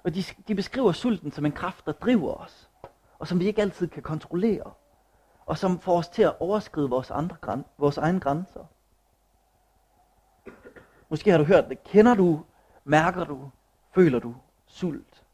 Og 0.04 0.14
de, 0.14 0.22
de 0.48 0.54
beskriver 0.54 0.92
sulten 0.92 1.32
som 1.32 1.46
en 1.46 1.52
kraft, 1.52 1.86
der 1.86 1.92
driver 1.92 2.34
os, 2.34 2.70
og 3.18 3.28
som 3.28 3.40
vi 3.40 3.46
ikke 3.46 3.62
altid 3.62 3.88
kan 3.88 4.02
kontrollere, 4.02 4.72
og 5.46 5.58
som 5.58 5.80
får 5.80 5.98
os 5.98 6.08
til 6.08 6.22
at 6.22 6.40
overskride 6.40 6.90
vores, 6.90 7.10
andre, 7.10 7.64
vores 7.78 7.98
egne 7.98 8.20
grænser. 8.20 8.64
Måske 11.08 11.30
har 11.30 11.38
du 11.38 11.44
hørt 11.44 11.68
det. 11.68 11.84
Kender 11.84 12.14
du, 12.14 12.44
mærker 12.84 13.24
du, 13.24 13.50
føler 13.94 14.18
du 14.18 14.34
sult? 14.66 15.24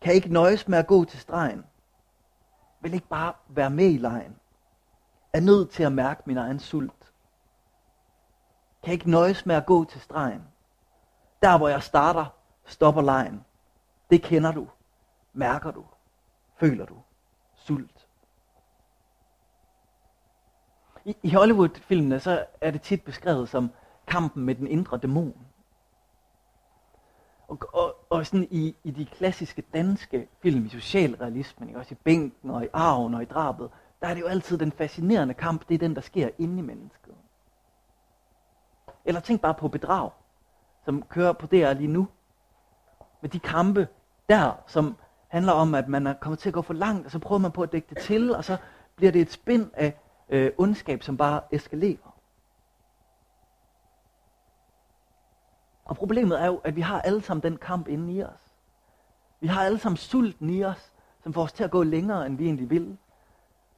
Kan 0.00 0.14
ikke 0.14 0.32
nøjes 0.32 0.68
med 0.68 0.78
at 0.78 0.86
gå 0.86 1.04
til 1.04 1.20
stregen? 1.20 1.64
Vil 2.80 2.94
ikke 2.94 3.08
bare 3.08 3.32
være 3.48 3.70
med 3.70 3.90
i 3.90 3.96
lejen? 3.96 4.36
Er 5.32 5.40
nødt 5.40 5.70
til 5.70 5.82
at 5.82 5.92
mærke 5.92 6.22
min 6.26 6.36
egen 6.36 6.58
sult? 6.58 7.12
Kan 8.82 8.92
ikke 8.92 9.10
nøjes 9.10 9.46
med 9.46 9.54
at 9.54 9.66
gå 9.66 9.84
til 9.84 10.00
stregen? 10.00 10.42
Der 11.42 11.58
hvor 11.58 11.68
jeg 11.68 11.82
starter, 11.82 12.26
stopper 12.64 13.02
lejen. 13.02 13.44
Det 14.10 14.22
kender 14.22 14.52
du, 14.52 14.68
mærker 15.32 15.70
du, 15.70 15.84
føler 16.56 16.86
du, 16.86 16.96
sult. 17.56 18.08
I, 21.04 21.16
i 21.22 21.30
Hollywood-filmene 21.30 22.20
så 22.20 22.44
er 22.60 22.70
det 22.70 22.82
tit 22.82 23.04
beskrevet 23.04 23.48
som 23.48 23.70
kampen 24.06 24.44
med 24.44 24.54
den 24.54 24.66
indre 24.66 24.96
dæmon. 24.98 25.46
Og, 27.48 27.58
og, 27.72 27.96
og 28.10 28.26
sådan 28.26 28.48
i, 28.50 28.76
i 28.84 28.90
de 28.90 29.06
klassiske 29.06 29.62
danske 29.74 30.28
film, 30.42 30.66
i 30.66 30.68
socialrealismen, 30.68 31.76
også 31.76 31.94
i 31.94 31.98
bænken 32.04 32.50
og 32.50 32.64
i 32.64 32.68
arven 32.72 33.14
og 33.14 33.22
i 33.22 33.24
drabet, 33.24 33.70
der 34.00 34.08
er 34.08 34.14
det 34.14 34.20
jo 34.20 34.26
altid 34.26 34.58
den 34.58 34.72
fascinerende 34.72 35.34
kamp, 35.34 35.68
det 35.68 35.74
er 35.74 35.78
den, 35.78 35.94
der 35.94 36.00
sker 36.00 36.28
inde 36.38 36.58
i 36.58 36.62
mennesket. 36.62 37.14
Eller 39.04 39.20
tænk 39.20 39.40
bare 39.40 39.54
på 39.54 39.68
bedrag, 39.68 40.10
som 40.84 41.02
kører 41.02 41.32
på 41.32 41.46
DR 41.46 41.72
lige 41.72 41.88
nu 41.88 42.08
med 43.22 43.30
de 43.30 43.38
kampe 43.38 43.88
der, 44.28 44.52
som 44.66 44.96
handler 45.28 45.52
om, 45.52 45.74
at 45.74 45.88
man 45.88 46.06
er 46.06 46.12
kommet 46.12 46.38
til 46.38 46.48
at 46.48 46.52
gå 46.52 46.62
for 46.62 46.74
langt, 46.74 47.06
og 47.06 47.10
så 47.12 47.18
prøver 47.18 47.38
man 47.38 47.52
på 47.52 47.62
at 47.62 47.72
dække 47.72 47.86
det 47.90 47.98
til, 47.98 48.34
og 48.34 48.44
så 48.44 48.56
bliver 48.96 49.12
det 49.12 49.20
et 49.20 49.32
spind 49.32 49.70
af 49.74 50.00
øh, 50.28 50.50
ondskab, 50.58 51.02
som 51.02 51.16
bare 51.16 51.40
eskalerer. 51.50 52.16
Og 55.84 55.96
problemet 55.96 56.42
er 56.42 56.46
jo, 56.46 56.60
at 56.64 56.76
vi 56.76 56.80
har 56.80 57.00
alle 57.00 57.22
sammen 57.22 57.42
den 57.42 57.56
kamp 57.56 57.88
inde 57.88 58.12
i 58.12 58.22
os. 58.22 58.54
Vi 59.40 59.46
har 59.46 59.64
alle 59.64 59.78
sammen 59.78 59.96
sulten 59.96 60.50
i 60.50 60.64
os, 60.64 60.92
som 61.22 61.32
får 61.32 61.42
os 61.42 61.52
til 61.52 61.64
at 61.64 61.70
gå 61.70 61.82
længere, 61.82 62.26
end 62.26 62.36
vi 62.38 62.44
egentlig 62.44 62.70
vil. 62.70 62.98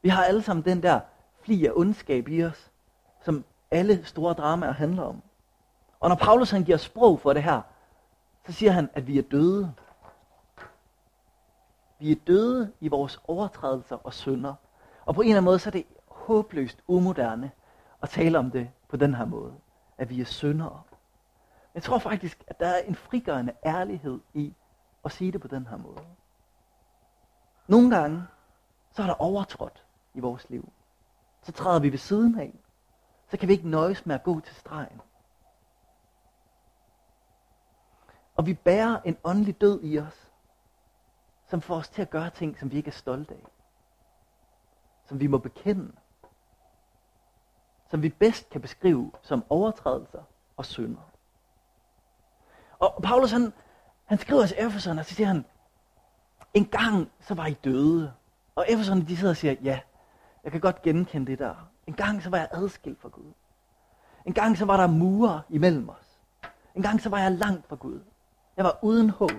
Vi 0.02 0.08
har 0.08 0.24
alle 0.24 0.42
sammen 0.42 0.64
den 0.64 0.82
der 0.82 1.00
fli 1.42 1.66
af 1.66 1.72
ondskab 1.74 2.28
i 2.28 2.44
os, 2.44 2.70
som 3.22 3.44
alle 3.70 4.04
store 4.04 4.34
dramaer 4.34 4.72
handler 4.72 5.02
om. 5.02 5.22
Og 6.00 6.08
når 6.08 6.16
Paulus 6.16 6.50
han 6.50 6.64
giver 6.64 6.78
sprog 6.78 7.20
for 7.20 7.32
det 7.32 7.42
her, 7.42 7.60
så 8.46 8.52
siger 8.52 8.72
han, 8.72 8.90
at 8.94 9.06
vi 9.06 9.18
er 9.18 9.22
døde. 9.22 9.74
Vi 11.98 12.12
er 12.12 12.16
døde 12.26 12.72
i 12.80 12.88
vores 12.88 13.20
overtrædelser 13.24 13.96
og 13.96 14.14
synder. 14.14 14.54
Og 15.04 15.14
på 15.14 15.20
en 15.20 15.28
eller 15.28 15.36
anden 15.36 15.44
måde, 15.44 15.58
så 15.58 15.68
er 15.68 15.72
det 15.72 15.86
håbløst 16.08 16.78
umoderne 16.86 17.50
at 18.02 18.08
tale 18.08 18.38
om 18.38 18.50
det 18.50 18.70
på 18.88 18.96
den 18.96 19.14
her 19.14 19.24
måde. 19.24 19.54
At 19.98 20.10
vi 20.10 20.20
er 20.20 20.24
syndere. 20.24 20.82
Jeg 21.74 21.82
tror 21.82 21.98
faktisk, 21.98 22.44
at 22.46 22.60
der 22.60 22.66
er 22.66 22.78
en 22.78 22.94
frigørende 22.94 23.52
ærlighed 23.66 24.20
i 24.34 24.54
at 25.04 25.12
sige 25.12 25.32
det 25.32 25.40
på 25.40 25.48
den 25.48 25.66
her 25.66 25.76
måde. 25.76 26.00
Nogle 27.66 27.96
gange, 27.96 28.24
så 28.92 29.02
er 29.02 29.06
der 29.06 29.14
overtrådt 29.14 29.84
i 30.14 30.20
vores 30.20 30.50
liv. 30.50 30.72
Så 31.42 31.52
træder 31.52 31.80
vi 31.80 31.92
ved 31.92 31.98
siden 31.98 32.38
af. 32.38 32.54
Så 33.28 33.36
kan 33.36 33.48
vi 33.48 33.52
ikke 33.52 33.68
nøjes 33.68 34.06
med 34.06 34.14
at 34.14 34.22
gå 34.22 34.40
til 34.40 34.54
stregen. 34.54 35.00
Og 38.36 38.46
vi 38.46 38.54
bærer 38.54 39.00
en 39.04 39.16
åndelig 39.24 39.60
død 39.60 39.80
i 39.82 39.98
os, 39.98 40.32
som 41.46 41.60
får 41.60 41.76
os 41.76 41.88
til 41.88 42.02
at 42.02 42.10
gøre 42.10 42.30
ting, 42.30 42.58
som 42.58 42.70
vi 42.70 42.76
ikke 42.76 42.88
er 42.88 42.92
stolte 42.92 43.34
af. 43.34 43.46
Som 45.04 45.20
vi 45.20 45.26
må 45.26 45.38
bekende. 45.38 45.92
Som 47.90 48.02
vi 48.02 48.08
bedst 48.08 48.50
kan 48.50 48.60
beskrive 48.60 49.12
som 49.22 49.44
overtrædelser 49.48 50.22
og 50.56 50.66
synder. 50.66 51.10
Og 52.78 53.02
Paulus 53.02 53.30
han, 53.30 53.52
han 54.04 54.18
skriver 54.18 54.46
til 54.46 54.56
Efeserne, 54.58 55.00
og 55.00 55.04
så 55.04 55.14
siger 55.14 55.26
han, 55.26 55.44
en 56.54 56.64
gang 56.64 57.10
så 57.20 57.34
var 57.34 57.46
I 57.46 57.52
døde. 57.52 58.12
Og 58.54 58.64
Efeserne 58.68 59.06
de 59.06 59.16
sidder 59.16 59.32
og 59.32 59.36
siger, 59.36 59.54
ja, 59.62 59.80
jeg 60.44 60.52
kan 60.52 60.60
godt 60.60 60.82
genkende 60.82 61.26
det 61.26 61.38
der. 61.38 61.54
En 61.86 61.94
gang 61.94 62.22
så 62.22 62.30
var 62.30 62.38
jeg 62.38 62.48
adskilt 62.52 63.00
fra 63.00 63.08
Gud. 63.08 63.32
En 64.24 64.32
gang 64.32 64.58
så 64.58 64.64
var 64.64 64.76
der 64.76 64.86
mure 64.86 65.42
imellem 65.48 65.88
os. 65.88 66.20
En 66.74 66.82
gang 66.82 67.00
så 67.00 67.08
var 67.08 67.18
jeg 67.18 67.32
langt 67.32 67.66
fra 67.66 67.76
Gud. 67.76 68.00
Jeg 68.56 68.64
var 68.64 68.78
uden 68.82 69.10
håb. 69.10 69.30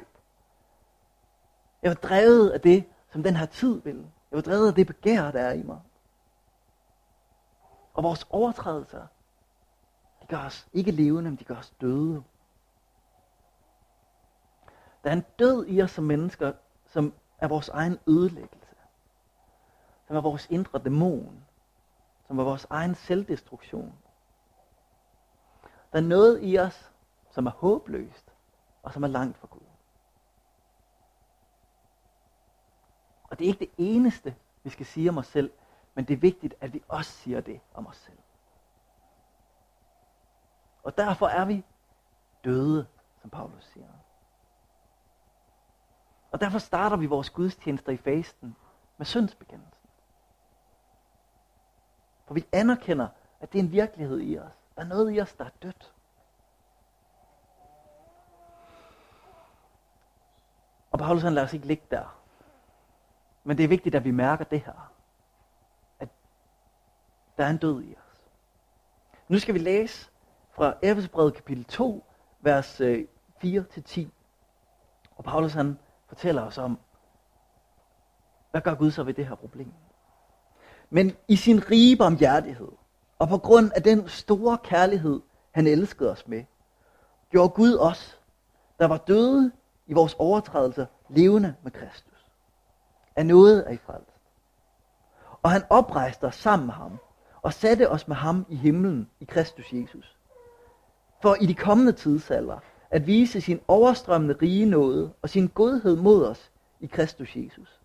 Jeg 1.82 1.90
var 1.90 1.96
drevet 1.96 2.50
af 2.50 2.62
det, 2.62 2.86
som 3.12 3.24
den 3.24 3.36
her 3.36 3.46
tid 3.46 3.82
vil. 3.82 3.98
Jeg 4.32 4.36
var 4.36 4.42
drevet 4.42 4.68
af 4.68 4.74
det 4.74 4.88
begær, 4.88 5.32
der 5.32 5.42
er 5.42 5.54
i 5.54 5.64
mig. 5.64 5.82
Og 7.94 8.04
vores 8.04 8.28
overtrædelser, 8.30 9.08
de 10.22 10.28
gør 10.28 10.46
os 10.46 10.68
ikke 10.74 10.92
levende, 10.92 11.30
men 11.30 11.40
de 11.40 11.44
gør 11.44 11.56
os 11.56 11.74
døde. 11.82 12.24
Der 15.04 15.10
er 15.10 15.14
en 15.14 15.26
død 15.40 15.66
i 15.68 15.82
os 15.82 15.92
som 15.92 16.04
mennesker, 16.04 16.54
som 16.86 17.14
er 17.38 17.48
vores 17.48 17.70
egen 17.70 18.00
ødelæggelse. 18.08 18.76
Som 20.08 20.16
er 20.16 20.22
vores 20.22 20.48
indre 20.50 20.80
dæmon. 20.80 21.46
Som 22.28 22.40
er 22.40 22.44
vores 22.44 22.68
egen 22.70 22.96
selvdestruktion. 22.96 23.94
Der 25.92 25.98
er 25.98 26.04
noget 26.04 26.40
i 26.42 26.60
os, 26.60 26.92
som 27.32 27.46
er 27.46 27.52
håbløst 27.52 28.35
og 28.86 28.94
som 28.94 29.04
er 29.04 29.08
langt 29.08 29.38
fra 29.38 29.48
Gud. 29.52 29.62
Og 33.24 33.40
det 33.40 33.46
er 33.46 33.50
ikke 33.50 33.60
det 33.60 33.72
eneste, 33.78 34.36
vi 34.64 34.70
skal 34.70 34.86
sige 34.86 35.10
om 35.10 35.18
os 35.18 35.28
selv, 35.28 35.52
men 35.94 36.06
det 36.06 36.14
er 36.14 36.18
vigtigt, 36.18 36.54
at 36.62 36.74
vi 36.74 36.84
også 36.88 37.12
siger 37.12 37.42
det 37.42 37.62
om 37.74 37.88
os 37.88 37.98
selv. 37.98 38.18
Og 40.84 40.98
derfor 40.98 41.28
er 41.28 41.46
vi 41.46 41.66
døde, 42.44 42.88
som 43.22 43.30
Paulus 43.30 43.66
siger. 43.66 43.88
Og 46.32 46.42
derfor 46.42 46.60
starter 46.60 46.98
vi 46.98 47.06
vores 47.06 47.30
gudstjenester 47.30 47.92
i 47.92 47.98
fasten 47.98 48.56
med 48.98 49.06
syndsbekendelsen. 49.06 49.90
For 52.26 52.34
vi 52.34 52.46
anerkender, 52.52 53.08
at 53.40 53.52
det 53.54 53.60
er 53.60 53.64
en 53.64 53.72
virkelighed 53.72 54.22
i 54.22 54.40
os. 54.40 54.54
Der 54.76 54.82
er 54.82 54.88
noget 54.88 55.16
i 55.16 55.22
os, 55.22 55.34
der 55.34 55.46
er 55.46 55.50
dødt. 55.62 55.95
Og 60.96 61.00
Paulus 61.00 61.24
han 61.24 61.34
lader 61.34 61.48
os 61.48 61.54
ikke 61.54 61.68
ligge 61.68 61.84
der. 61.92 62.20
Men 63.44 63.58
det 63.58 63.64
er 63.64 63.68
vigtigt, 63.68 63.96
at 63.96 64.04
vi 64.04 64.12
mærker 64.12 64.46
det 64.46 64.60
her. 64.60 64.92
At 66.00 66.10
der 67.38 67.46
er 67.46 67.50
en 67.50 67.58
død 67.58 67.84
i 67.84 67.96
os. 67.96 68.22
Nu 69.28 69.40
skal 69.40 69.54
vi 69.54 69.60
læse 69.60 70.10
fra 70.52 70.74
Efesbrevet 70.82 71.34
kapitel 71.34 71.66
2, 71.66 72.06
vers 72.42 72.82
øh, 72.82 73.08
4-10. 73.46 74.02
Og 75.16 75.24
Paulus 75.24 75.54
han 75.54 75.80
fortæller 76.08 76.42
os 76.42 76.58
om, 76.58 76.80
hvad 78.52 78.62
gør 78.62 78.76
Gud 78.76 78.92
så 78.92 79.04
ved 79.04 79.14
det 79.14 79.28
her 79.28 79.36
problem? 79.36 79.74
Men 80.90 81.16
i 81.28 81.36
sin 81.36 81.72
rige 81.72 81.98
barmhjertighed, 81.98 82.72
og 83.20 83.28
på 83.28 83.38
grund 83.38 83.72
af 83.76 83.84
den 83.84 84.08
store 84.08 84.58
kærlighed, 84.58 85.22
han 85.52 85.68
elskede 85.68 86.12
os 86.12 86.28
med, 86.28 86.44
gjorde 87.30 87.50
Gud 87.50 87.78
os, 87.78 88.22
der 88.80 88.86
var 88.86 88.98
døde 88.98 89.52
i 89.88 89.94
vores 89.94 90.16
overtrædelser, 90.20 90.86
levende 91.10 91.56
med 91.64 91.72
Kristus. 91.72 92.32
Af 93.16 93.26
noget 93.26 93.68
er 93.68 93.72
I 93.72 93.78
frelst. 93.78 94.12
Og 95.44 95.52
han 95.52 95.64
oprejste 95.70 96.24
os 96.24 96.36
sammen 96.36 96.66
med 96.66 96.74
ham, 96.74 97.00
og 97.42 97.54
satte 97.54 97.90
os 97.90 98.08
med 98.08 98.16
ham 98.16 98.46
i 98.50 98.56
himlen 98.56 99.10
i 99.20 99.26
Kristus 99.26 99.74
Jesus. 99.74 100.18
For 101.22 101.36
i 101.42 101.46
de 101.46 101.56
kommende 101.56 101.92
tidsalder 101.92 102.60
at 102.90 103.08
vise 103.08 103.42
sin 103.42 103.60
overstrømmende 103.68 104.36
rige 104.42 104.66
nåde 104.66 105.14
og 105.22 105.30
sin 105.30 105.48
godhed 105.48 105.96
mod 105.96 106.26
os 106.26 106.52
i 106.80 106.86
Kristus 106.86 107.36
Jesus. 107.36 107.80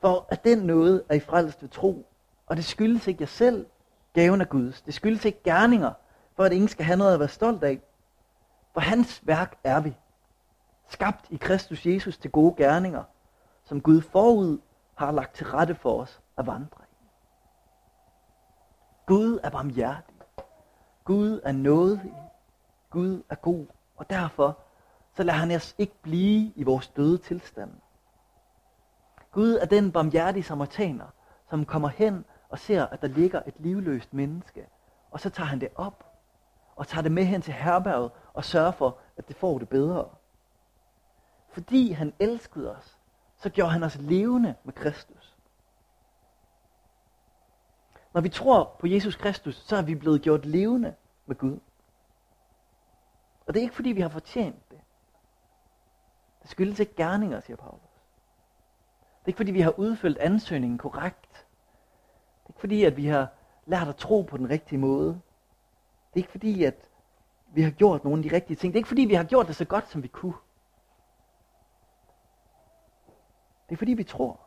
For 0.00 0.26
at 0.28 0.44
den 0.44 0.58
nåde 0.58 1.04
er 1.08 1.14
i 1.14 1.20
frelst 1.20 1.62
ved 1.62 1.68
tro, 1.68 2.06
og 2.46 2.56
det 2.56 2.64
skyldes 2.64 3.06
ikke 3.06 3.22
jer 3.22 3.26
selv, 3.26 3.66
gaven 4.12 4.40
af 4.40 4.48
Guds. 4.48 4.82
Det 4.82 4.94
skyldes 4.94 5.24
ikke 5.24 5.42
gerninger, 5.42 5.92
for 6.36 6.44
at 6.44 6.52
ingen 6.52 6.68
skal 6.68 6.84
have 6.84 6.98
noget 6.98 7.14
at 7.14 7.20
være 7.20 7.28
stolt 7.28 7.64
af. 7.64 7.80
For 8.72 8.80
hans 8.80 9.20
værk 9.26 9.58
er 9.64 9.80
vi, 9.80 9.96
skabt 10.90 11.26
i 11.30 11.36
Kristus 11.36 11.86
Jesus 11.86 12.18
til 12.18 12.30
gode 12.30 12.54
gerninger, 12.56 13.04
som 13.64 13.80
Gud 13.80 14.00
forud 14.00 14.58
har 14.94 15.12
lagt 15.12 15.34
til 15.34 15.46
rette 15.46 15.74
for 15.74 16.00
os 16.00 16.20
at 16.38 16.46
vandre 16.46 16.80
i. 16.82 16.96
Gud 19.06 19.38
er 19.42 19.50
barmhjertig. 19.50 20.14
Gud 21.04 21.40
er 21.44 21.52
nådig. 21.52 22.14
Gud 22.90 23.22
er 23.30 23.34
god. 23.34 23.66
Og 23.96 24.10
derfor 24.10 24.58
så 25.16 25.22
lader 25.22 25.38
han 25.38 25.50
os 25.50 25.74
ikke 25.78 25.94
blive 26.02 26.52
i 26.56 26.62
vores 26.62 26.88
døde 26.88 27.18
tilstand. 27.18 27.72
Gud 29.32 29.54
er 29.54 29.66
den 29.66 29.92
barmhjertige 29.92 30.42
samaritaner, 30.42 31.06
som 31.50 31.64
kommer 31.64 31.88
hen 31.88 32.24
og 32.48 32.58
ser, 32.58 32.86
at 32.86 33.02
der 33.02 33.08
ligger 33.08 33.42
et 33.46 33.54
livløst 33.58 34.14
menneske. 34.14 34.66
Og 35.10 35.20
så 35.20 35.30
tager 35.30 35.46
han 35.46 35.60
det 35.60 35.68
op 35.74 36.04
og 36.76 36.88
tager 36.88 37.02
det 37.02 37.12
med 37.12 37.24
hen 37.24 37.42
til 37.42 37.54
herberget 37.54 38.10
og 38.34 38.44
sørger 38.44 38.70
for, 38.70 38.98
at 39.16 39.28
det 39.28 39.36
får 39.36 39.58
det 39.58 39.68
bedre. 39.68 40.08
Fordi 41.50 41.92
han 41.92 42.12
elskede 42.18 42.76
os, 42.76 42.98
så 43.36 43.50
gjorde 43.50 43.72
han 43.72 43.82
os 43.82 43.96
levende 43.96 44.54
med 44.64 44.72
Kristus. 44.72 45.36
Når 48.14 48.20
vi 48.20 48.28
tror 48.28 48.76
på 48.78 48.86
Jesus 48.86 49.16
Kristus, 49.16 49.54
så 49.54 49.76
er 49.76 49.82
vi 49.82 49.94
blevet 49.94 50.22
gjort 50.22 50.46
levende 50.46 50.94
med 51.26 51.36
Gud. 51.36 51.58
Og 53.46 53.54
det 53.54 53.60
er 53.60 53.62
ikke 53.62 53.74
fordi, 53.74 53.88
vi 53.88 54.00
har 54.00 54.08
fortjent 54.08 54.70
det. 54.70 54.80
Det 56.42 56.50
skyldes 56.50 56.80
ikke 56.80 56.94
gerninger, 56.96 57.40
siger 57.40 57.56
Paulus. 57.56 57.80
Det 59.00 59.24
er 59.24 59.28
ikke 59.28 59.36
fordi, 59.36 59.52
vi 59.52 59.60
har 59.60 59.78
udfyldt 59.78 60.18
ansøgningen 60.18 60.78
korrekt. 60.78 61.32
Det 61.32 62.44
er 62.44 62.48
ikke 62.48 62.60
fordi, 62.60 62.84
at 62.84 62.96
vi 62.96 63.06
har 63.06 63.28
lært 63.66 63.88
at 63.88 63.96
tro 63.96 64.22
på 64.22 64.36
den 64.36 64.50
rigtige 64.50 64.78
måde. 64.78 65.08
Det 65.08 66.14
er 66.14 66.18
ikke 66.18 66.30
fordi, 66.30 66.64
at 66.64 66.90
vi 67.52 67.62
har 67.62 67.70
gjort 67.70 68.04
nogle 68.04 68.24
af 68.24 68.30
de 68.30 68.36
rigtige 68.36 68.56
ting. 68.56 68.72
Det 68.72 68.78
er 68.78 68.80
ikke 68.80 68.88
fordi, 68.88 69.02
vi 69.02 69.14
har 69.14 69.24
gjort 69.24 69.46
det 69.46 69.56
så 69.56 69.64
godt, 69.64 69.88
som 69.88 70.02
vi 70.02 70.08
kunne. 70.08 70.34
Det 73.70 73.76
er 73.76 73.78
fordi, 73.78 73.94
vi 73.94 74.04
tror. 74.04 74.40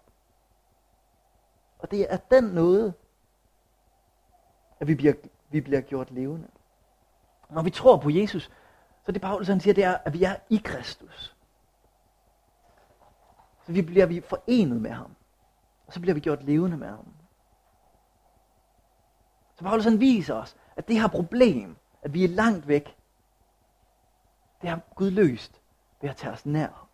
Og 1.80 1.92
det 1.92 2.14
er 2.14 2.18
den 2.18 2.44
noget, 2.44 2.94
at 4.80 4.88
vi 4.88 4.96
bliver, 4.96 5.14
vi 5.50 5.62
bliver 5.62 5.82
gjort 5.82 6.12
levende. 6.12 6.48
Når 7.50 7.62
vi 7.62 7.70
tror 7.70 7.98
på 7.98 8.10
Jesus, 8.10 8.52
så 9.06 9.12
det 9.12 9.22
Paulus 9.22 9.48
han 9.48 9.60
siger, 9.60 9.74
det 9.74 9.84
er, 9.84 9.98
at 10.06 10.14
vi 10.14 10.24
er 10.24 10.36
i 10.50 10.62
Kristus. 10.66 11.36
Så 13.66 13.72
vi 13.72 13.82
bliver 13.82 14.06
vi 14.06 14.22
forenet 14.22 14.82
med 14.82 14.92
ham. 14.92 15.16
Og 15.88 15.94
så 15.94 16.00
bliver 16.00 16.14
vi 16.14 16.20
gjort 16.20 16.44
levende 16.44 16.78
med 16.78 16.88
ham. 16.88 17.14
Så 19.56 19.64
Paulus 19.64 19.84
han 19.84 20.00
viser 20.00 20.36
os, 20.36 20.56
at 20.76 20.88
det 20.88 21.02
her 21.02 21.08
problem, 21.08 21.76
at 22.02 22.14
vi 22.14 22.24
er 22.24 22.28
langt 22.28 22.68
væk, 22.68 22.98
det 24.62 24.70
har 24.70 24.80
Gud 24.96 25.12
løst 25.12 25.62
ved 26.02 26.10
at 26.10 26.16
tage 26.16 26.34
os 26.34 26.46
nær. 26.46 26.92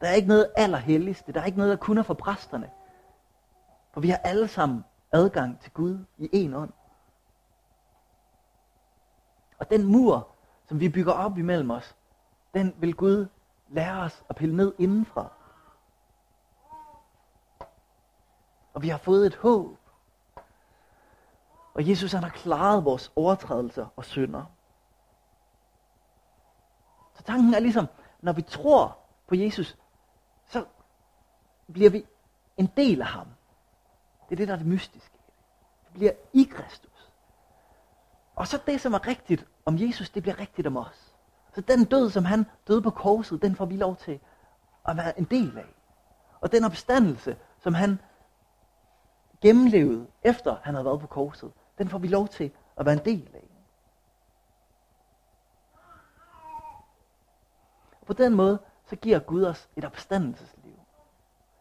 Der 0.00 0.08
er 0.08 0.12
ikke 0.12 0.28
noget 0.28 0.52
allerhelligste. 0.56 1.32
Der 1.32 1.40
er 1.40 1.44
ikke 1.44 1.58
noget, 1.58 1.70
der 1.70 1.84
kun 1.84 1.98
er 1.98 2.02
for 2.02 2.14
præsterne. 2.14 2.70
For 3.92 4.00
vi 4.00 4.08
har 4.08 4.16
alle 4.16 4.48
sammen 4.48 4.84
adgang 5.12 5.60
til 5.60 5.72
Gud 5.72 6.04
i 6.18 6.28
en 6.32 6.54
ånd. 6.54 6.72
Og 9.58 9.70
den 9.70 9.84
mur, 9.84 10.28
som 10.66 10.80
vi 10.80 10.88
bygger 10.88 11.12
op 11.12 11.38
imellem 11.38 11.70
os, 11.70 11.96
den 12.54 12.74
vil 12.78 12.94
Gud 12.94 13.26
lære 13.68 14.00
os 14.00 14.24
at 14.28 14.36
pille 14.36 14.56
ned 14.56 14.74
indenfra. 14.78 15.32
Og 18.74 18.82
vi 18.82 18.88
har 18.88 18.98
fået 18.98 19.26
et 19.26 19.36
håb. 19.36 19.78
Og 21.74 21.88
Jesus 21.88 22.12
han 22.12 22.22
har 22.22 22.30
klaret 22.30 22.84
vores 22.84 23.12
overtrædelser 23.16 23.86
og 23.96 24.04
synder. 24.04 24.44
Så 27.14 27.22
tanken 27.22 27.54
er 27.54 27.60
ligesom, 27.60 27.86
når 28.20 28.32
vi 28.32 28.42
tror 28.42 28.98
på 29.26 29.34
Jesus, 29.34 29.76
så 30.50 30.64
bliver 31.72 31.90
vi 31.90 32.06
en 32.56 32.66
del 32.76 33.00
af 33.00 33.06
ham. 33.06 33.26
Det 34.28 34.34
er 34.34 34.36
det, 34.36 34.48
der 34.48 34.54
er 34.54 34.58
det 34.58 34.66
mystiske. 34.66 35.18
Vi 35.92 35.98
bliver 35.98 36.12
i 36.32 36.48
Kristus. 36.50 37.12
Og 38.34 38.46
så 38.46 38.62
det, 38.66 38.80
som 38.80 38.92
er 38.92 39.06
rigtigt 39.06 39.46
om 39.64 39.78
Jesus, 39.78 40.10
det 40.10 40.22
bliver 40.22 40.38
rigtigt 40.38 40.66
om 40.66 40.76
os. 40.76 41.14
Så 41.54 41.60
den 41.60 41.84
død, 41.84 42.10
som 42.10 42.24
han 42.24 42.46
døde 42.68 42.82
på 42.82 42.90
korset, 42.90 43.42
den 43.42 43.56
får 43.56 43.64
vi 43.64 43.76
lov 43.76 43.96
til 43.96 44.20
at 44.88 44.96
være 44.96 45.18
en 45.18 45.24
del 45.24 45.58
af. 45.58 45.74
Og 46.40 46.52
den 46.52 46.64
opstandelse, 46.64 47.36
som 47.58 47.74
han 47.74 48.00
gennemlevede, 49.40 50.06
efter 50.22 50.56
han 50.62 50.74
havde 50.74 50.84
været 50.84 51.00
på 51.00 51.06
korset, 51.06 51.52
den 51.78 51.88
får 51.88 51.98
vi 51.98 52.08
lov 52.08 52.28
til 52.28 52.52
at 52.76 52.86
være 52.86 52.94
en 52.94 53.04
del 53.04 53.30
af. 53.34 53.48
Og 58.00 58.06
på 58.06 58.12
den 58.12 58.34
måde, 58.34 58.58
så 58.90 58.96
giver 58.96 59.18
Gud 59.18 59.44
os 59.44 59.68
et 59.76 59.84
opstandelsesliv. 59.84 60.78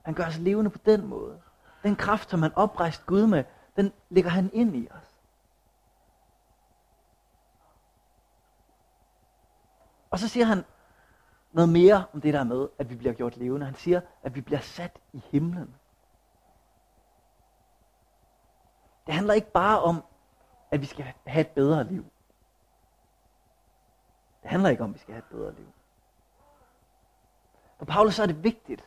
Han 0.01 0.13
gør 0.13 0.25
os 0.25 0.37
levende 0.37 0.69
på 0.69 0.77
den 0.85 1.07
måde. 1.07 1.41
Den 1.83 1.95
kraft, 1.95 2.29
som 2.29 2.41
han 2.41 2.53
oprejst 2.55 3.05
Gud 3.05 3.27
med, 3.27 3.43
den 3.75 3.93
lægger 4.09 4.29
han 4.29 4.49
ind 4.53 4.75
i 4.75 4.87
os. 4.91 5.15
Og 10.09 10.19
så 10.19 10.27
siger 10.27 10.45
han 10.45 10.65
noget 11.51 11.69
mere 11.69 12.05
om 12.13 12.21
det 12.21 12.33
der 12.33 12.43
med, 12.43 12.67
at 12.77 12.89
vi 12.89 12.95
bliver 12.95 13.13
gjort 13.13 13.37
levende. 13.37 13.65
Han 13.65 13.75
siger, 13.75 14.01
at 14.23 14.35
vi 14.35 14.41
bliver 14.41 14.61
sat 14.61 14.99
i 15.13 15.23
himlen. 15.31 15.75
Det 19.05 19.13
handler 19.13 19.33
ikke 19.33 19.51
bare 19.51 19.81
om, 19.81 20.03
at 20.71 20.81
vi 20.81 20.85
skal 20.85 21.13
have 21.25 21.41
et 21.41 21.51
bedre 21.51 21.83
liv. 21.83 22.05
Det 24.41 24.49
handler 24.49 24.69
ikke 24.69 24.83
om, 24.83 24.89
at 24.89 24.93
vi 24.93 24.99
skal 24.99 25.13
have 25.13 25.19
et 25.19 25.37
bedre 25.37 25.53
liv. 25.53 25.67
For 27.79 27.85
Paulus 27.85 28.15
så 28.15 28.23
er 28.23 28.27
det 28.27 28.43
vigtigt, 28.43 28.83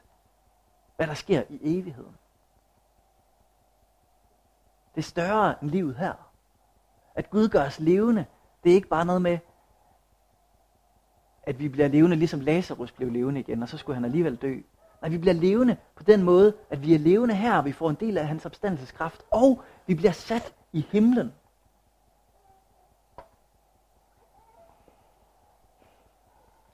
hvad 0.97 1.07
der 1.07 1.15
sker 1.15 1.43
i 1.49 1.59
evigheden. 1.63 2.17
Det 4.95 5.01
er 5.01 5.03
større 5.03 5.63
end 5.63 5.71
livet 5.71 5.97
her. 5.97 6.13
At 7.15 7.31
Gud 7.31 7.49
gør 7.49 7.65
os 7.67 7.81
levende, 7.81 8.27
det 8.65 8.71
er 8.71 8.75
ikke 8.75 8.89
bare 8.89 9.05
noget 9.05 9.23
med, 9.23 9.39
at 11.43 11.59
vi 11.59 11.69
bliver 11.69 11.89
levende, 11.89 12.17
ligesom 12.17 12.41
Lazarus 12.41 12.93
blev 12.93 13.11
levende 13.11 13.41
igen, 13.41 13.63
og 13.63 13.69
så 13.69 13.79
skulle 13.79 13.95
han 13.95 14.05
alligevel 14.05 14.37
dø. 14.37 14.61
Nej, 15.01 15.11
vi 15.11 15.19
bliver 15.19 15.35
levende 15.35 15.77
på 15.97 16.03
den 16.03 16.23
måde, 16.23 16.57
at 16.71 16.83
vi 16.83 16.95
er 16.95 16.99
levende 16.99 17.35
her, 17.35 17.59
og 17.59 17.65
vi 17.65 17.73
får 17.73 17.91
en 17.91 17.97
del 18.01 18.19
af 18.19 18.27
hans 18.27 18.47
opstandelseskraft, 18.47 19.23
og 19.31 19.63
vi 19.87 19.95
bliver 19.95 20.13
sat 20.13 20.55
i 20.73 20.87
himlen. 20.91 21.33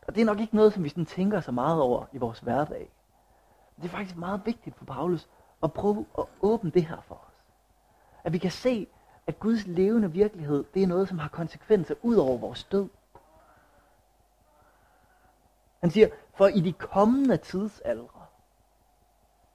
Og 0.08 0.14
det 0.14 0.20
er 0.20 0.24
nok 0.24 0.40
ikke 0.40 0.56
noget, 0.56 0.72
som 0.72 0.84
vi 0.84 0.88
sådan 0.88 1.06
tænker 1.06 1.40
så 1.40 1.52
meget 1.52 1.80
over 1.80 2.06
i 2.12 2.18
vores 2.18 2.38
hverdag. 2.38 2.90
Det 3.76 3.84
er 3.84 3.88
faktisk 3.88 4.16
meget 4.16 4.40
vigtigt 4.44 4.76
for 4.76 4.84
Paulus 4.84 5.28
at 5.62 5.72
prøve 5.72 6.06
at 6.18 6.24
åbne 6.40 6.70
det 6.70 6.84
her 6.84 7.00
for 7.00 7.14
os. 7.14 7.34
At 8.24 8.32
vi 8.32 8.38
kan 8.38 8.50
se, 8.50 8.86
at 9.26 9.40
Guds 9.40 9.66
levende 9.66 10.12
virkelighed, 10.12 10.64
det 10.74 10.82
er 10.82 10.86
noget, 10.86 11.08
som 11.08 11.18
har 11.18 11.28
konsekvenser 11.28 11.94
ud 12.02 12.16
over 12.16 12.38
vores 12.38 12.64
død. 12.64 12.88
Han 15.80 15.90
siger, 15.90 16.08
for 16.34 16.46
i 16.46 16.60
de 16.60 16.72
kommende 16.72 17.36
tidsaldre, 17.36 18.26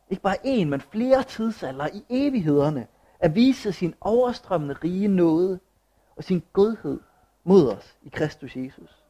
ikke 0.09 0.23
bare 0.23 0.37
en, 0.43 0.69
men 0.69 0.81
flere 0.81 1.23
tidsalder 1.23 1.87
i 1.93 2.05
evighederne, 2.09 2.87
at 3.19 3.35
vise 3.35 3.73
sin 3.73 3.95
overstrømmende 4.01 4.75
rige 4.83 5.07
nåde 5.07 5.59
og 6.15 6.23
sin 6.23 6.43
godhed 6.53 6.99
mod 7.43 7.69
os 7.69 7.97
i 8.03 8.09
Kristus 8.09 8.55
Jesus. 8.55 9.02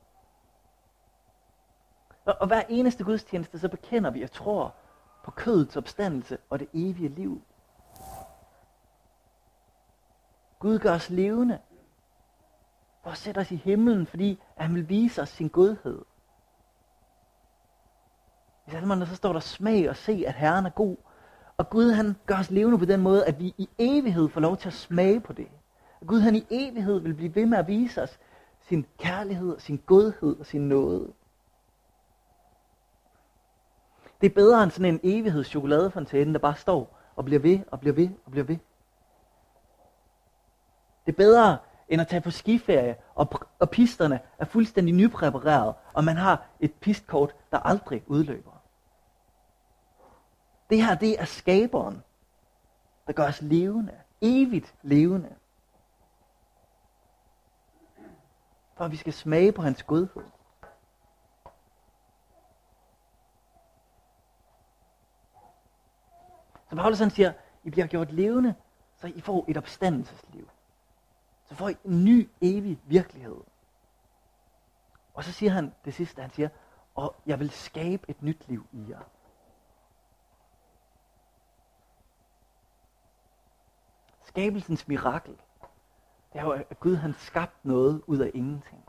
Og, 2.25 2.35
og 2.39 2.47
hver 2.47 2.63
eneste 2.69 3.03
gudstjeneste, 3.03 3.59
så 3.59 3.69
bekender 3.69 4.09
vi 4.09 4.21
og 4.21 4.31
tror 4.31 4.75
på 5.23 5.31
kødets 5.31 5.77
opstandelse 5.77 6.37
og 6.49 6.59
det 6.59 6.67
evige 6.73 7.09
liv. 7.09 7.41
Gud 10.59 10.79
gør 10.79 10.93
os 10.93 11.09
levende 11.09 11.59
og 13.03 13.17
sætter 13.17 13.41
os 13.41 13.51
i 13.51 13.55
himlen, 13.55 14.05
fordi 14.05 14.39
han 14.57 14.75
vil 14.75 14.89
vise 14.89 15.21
os 15.21 15.29
sin 15.29 15.47
godhed. 15.47 16.01
I 18.67 18.71
salmerne 18.71 19.05
så 19.05 19.15
står 19.15 19.33
der 19.33 19.39
smag 19.39 19.89
og 19.89 19.95
se, 19.95 20.23
at 20.27 20.33
Herren 20.33 20.65
er 20.65 20.69
god. 20.69 20.97
Og 21.57 21.69
Gud 21.69 21.91
han 21.91 22.15
gør 22.25 22.35
os 22.35 22.51
levende 22.51 22.77
på 22.77 22.85
den 22.85 23.01
måde, 23.01 23.25
at 23.25 23.39
vi 23.39 23.53
i 23.57 23.69
evighed 23.77 24.29
får 24.29 24.41
lov 24.41 24.57
til 24.57 24.67
at 24.67 24.73
smage 24.73 25.19
på 25.19 25.33
det. 25.33 25.47
Og 26.01 26.07
Gud 26.07 26.19
han 26.19 26.35
i 26.35 26.45
evighed 26.49 26.99
vil 26.99 27.13
blive 27.13 27.35
ved 27.35 27.45
med 27.45 27.57
at 27.57 27.67
vise 27.67 28.01
os 28.01 28.19
sin 28.61 28.85
kærlighed, 28.97 29.59
sin 29.59 29.83
godhed 29.85 30.39
og 30.39 30.45
sin 30.45 30.61
nåde. 30.61 31.13
Det 34.23 34.29
er 34.29 34.33
bedre 34.33 34.63
end 34.63 34.71
sådan 34.71 34.93
en 34.93 34.99
evighedschokoladefontæne, 35.03 36.33
der 36.33 36.39
bare 36.39 36.55
står 36.55 36.99
og 37.15 37.25
bliver 37.25 37.39
ved 37.39 37.59
og 37.71 37.79
bliver 37.79 37.95
ved 37.95 38.09
og 38.25 38.31
bliver 38.31 38.45
ved. 38.45 38.57
Det 41.05 41.11
er 41.11 41.17
bedre 41.17 41.57
end 41.89 42.01
at 42.01 42.07
tage 42.07 42.21
på 42.21 42.31
skiferie, 42.31 42.95
og, 43.15 43.29
og 43.59 43.69
pisterne 43.69 44.19
er 44.37 44.45
fuldstændig 44.45 44.93
nypræpareret, 44.95 45.75
og 45.93 46.03
man 46.03 46.17
har 46.17 46.45
et 46.59 46.73
pistkort, 46.73 47.35
der 47.51 47.59
aldrig 47.59 48.03
udløber. 48.07 48.51
Det 50.69 50.83
her, 50.83 50.95
det 50.95 51.21
er 51.21 51.25
skaberen, 51.25 52.03
der 53.07 53.13
gør 53.13 53.27
os 53.27 53.41
levende, 53.41 53.93
evigt 54.21 54.75
levende. 54.81 55.35
For 58.75 58.85
at 58.85 58.91
vi 58.91 58.97
skal 58.97 59.13
smage 59.13 59.51
på 59.51 59.61
hans 59.61 59.83
godhed. 59.83 60.23
Så 66.73 66.77
Paulus 66.77 66.99
han 66.99 67.09
siger, 67.09 67.33
I 67.63 67.69
bliver 67.69 67.87
gjort 67.87 68.11
levende, 68.11 68.55
så 68.95 69.07
I 69.07 69.21
får 69.21 69.45
et 69.47 69.57
opstandelsesliv. 69.57 70.49
Så 71.45 71.55
får 71.55 71.69
I 71.69 71.75
en 71.85 72.05
ny, 72.05 72.29
evig 72.41 72.79
virkelighed. 72.85 73.41
Og 75.13 75.23
så 75.23 75.31
siger 75.31 75.51
han 75.51 75.73
det 75.85 75.93
sidste, 75.93 76.21
han 76.21 76.31
siger, 76.31 76.49
og 76.95 77.15
jeg 77.25 77.39
vil 77.39 77.49
skabe 77.49 78.09
et 78.09 78.21
nyt 78.21 78.47
liv 78.47 78.65
i 78.71 78.89
jer. 78.89 78.99
Skabelsens 84.23 84.87
mirakel, 84.87 85.37
det 86.33 86.39
er 86.39 86.43
jo, 86.43 86.51
at 86.51 86.79
Gud 86.79 86.95
han 86.95 87.13
skabt 87.13 87.65
noget 87.65 88.03
ud 88.07 88.17
af 88.17 88.31
ingenting. 88.33 88.85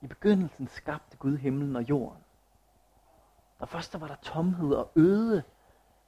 I 0.00 0.06
begyndelsen 0.06 0.68
skabte 0.68 1.16
Gud 1.16 1.36
himlen 1.36 1.76
og 1.76 1.82
jorden. 1.82 2.23
Og 3.58 3.68
først 3.68 3.92
der 3.92 3.98
var 3.98 4.06
der 4.06 4.14
tomhed 4.22 4.74
og 4.74 4.90
øde. 4.96 5.42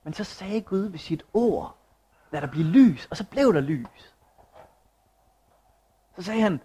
Men 0.04 0.12
så 0.12 0.24
sagde 0.24 0.60
Gud 0.60 0.78
ved 0.80 0.98
sit 0.98 1.24
ord, 1.34 1.76
lad 2.30 2.40
der 2.40 2.46
blive 2.46 2.66
lys, 2.66 3.06
og 3.10 3.16
så 3.16 3.26
blev 3.26 3.54
der 3.54 3.60
lys. 3.60 4.14
Så 6.16 6.22
sagde 6.22 6.40
han, 6.40 6.60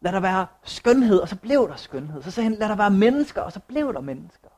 lad 0.00 0.12
der 0.12 0.20
være 0.20 0.46
skønhed, 0.62 1.18
og 1.18 1.28
så 1.28 1.36
blev 1.36 1.68
der 1.68 1.76
skønhed. 1.76 2.22
Så 2.22 2.30
sagde 2.30 2.48
han, 2.48 2.58
lad 2.58 2.68
der 2.68 2.76
være 2.76 2.90
mennesker, 2.90 3.42
og 3.42 3.52
så 3.52 3.60
blev 3.60 3.94
der 3.94 4.00
mennesker. 4.00 4.48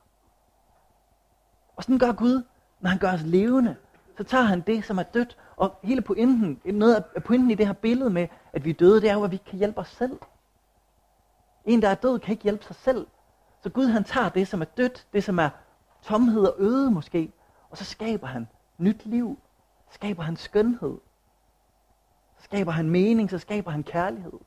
Og 1.76 1.82
sådan 1.82 1.98
gør 1.98 2.12
Gud, 2.12 2.42
når 2.80 2.90
han 2.90 2.98
gør 2.98 3.12
os 3.12 3.22
levende. 3.22 3.76
Så 4.16 4.24
tager 4.24 4.44
han 4.44 4.60
det, 4.60 4.84
som 4.84 4.98
er 4.98 5.02
dødt, 5.02 5.36
og 5.56 5.78
hele 5.82 6.02
pointen, 6.02 6.60
noget 6.64 7.04
af 7.14 7.24
pointen 7.24 7.50
i 7.50 7.54
det 7.54 7.66
her 7.66 7.72
billede 7.72 8.10
med, 8.10 8.28
at 8.52 8.64
vi 8.64 8.70
er 8.70 8.74
døde, 8.74 9.00
det 9.00 9.10
er 9.10 9.14
jo, 9.14 9.24
at 9.24 9.30
vi 9.30 9.36
kan 9.36 9.58
hjælpe 9.58 9.78
os 9.78 9.88
selv. 9.88 10.18
En, 11.64 11.82
der 11.82 11.88
er 11.88 11.94
død, 11.94 12.18
kan 12.18 12.32
ikke 12.32 12.42
hjælpe 12.42 12.64
sig 12.64 12.76
selv. 12.76 13.06
Så 13.62 13.70
Gud 13.70 13.86
han 13.86 14.04
tager 14.04 14.28
det, 14.28 14.48
som 14.48 14.60
er 14.60 14.64
dødt, 14.64 15.06
det 15.12 15.24
som 15.24 15.38
er 15.38 15.50
tomhed 16.04 16.46
og 16.46 16.54
øde 16.58 16.90
måske, 16.90 17.32
og 17.70 17.78
så 17.78 17.84
skaber 17.84 18.26
han 18.26 18.48
nyt 18.78 19.06
liv. 19.06 19.38
Skaber 19.90 20.22
han 20.22 20.36
skønhed. 20.36 20.98
Så 22.38 22.44
skaber 22.44 22.72
han 22.72 22.90
mening, 22.90 23.30
så 23.30 23.38
skaber 23.38 23.70
han 23.70 23.82
kærlighed. 23.82 24.38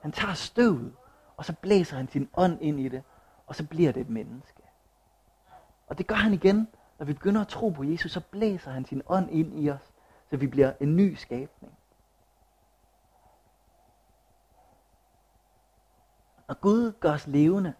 Han 0.00 0.12
tager 0.12 0.34
støvet, 0.34 0.92
og 1.36 1.44
så 1.44 1.52
blæser 1.52 1.96
han 1.96 2.08
sin 2.08 2.28
ånd 2.36 2.58
ind 2.60 2.80
i 2.80 2.88
det, 2.88 3.02
og 3.46 3.54
så 3.54 3.66
bliver 3.66 3.92
det 3.92 4.00
et 4.00 4.08
menneske. 4.08 4.62
Og 5.86 5.98
det 5.98 6.06
gør 6.06 6.14
han 6.14 6.34
igen, 6.34 6.68
når 6.98 7.06
vi 7.06 7.12
begynder 7.12 7.40
at 7.40 7.48
tro 7.48 7.68
på 7.68 7.84
Jesus, 7.84 8.12
så 8.12 8.20
blæser 8.20 8.70
han 8.70 8.84
sin 8.84 9.02
ånd 9.06 9.30
ind 9.30 9.64
i 9.64 9.70
os, 9.70 9.92
så 10.30 10.36
vi 10.36 10.46
bliver 10.46 10.72
en 10.80 10.96
ny 10.96 11.14
skabning. 11.14 11.78
Når 16.48 16.54
Gud 16.54 16.92
gør 16.92 17.12
os 17.12 17.26
levende, 17.26 17.74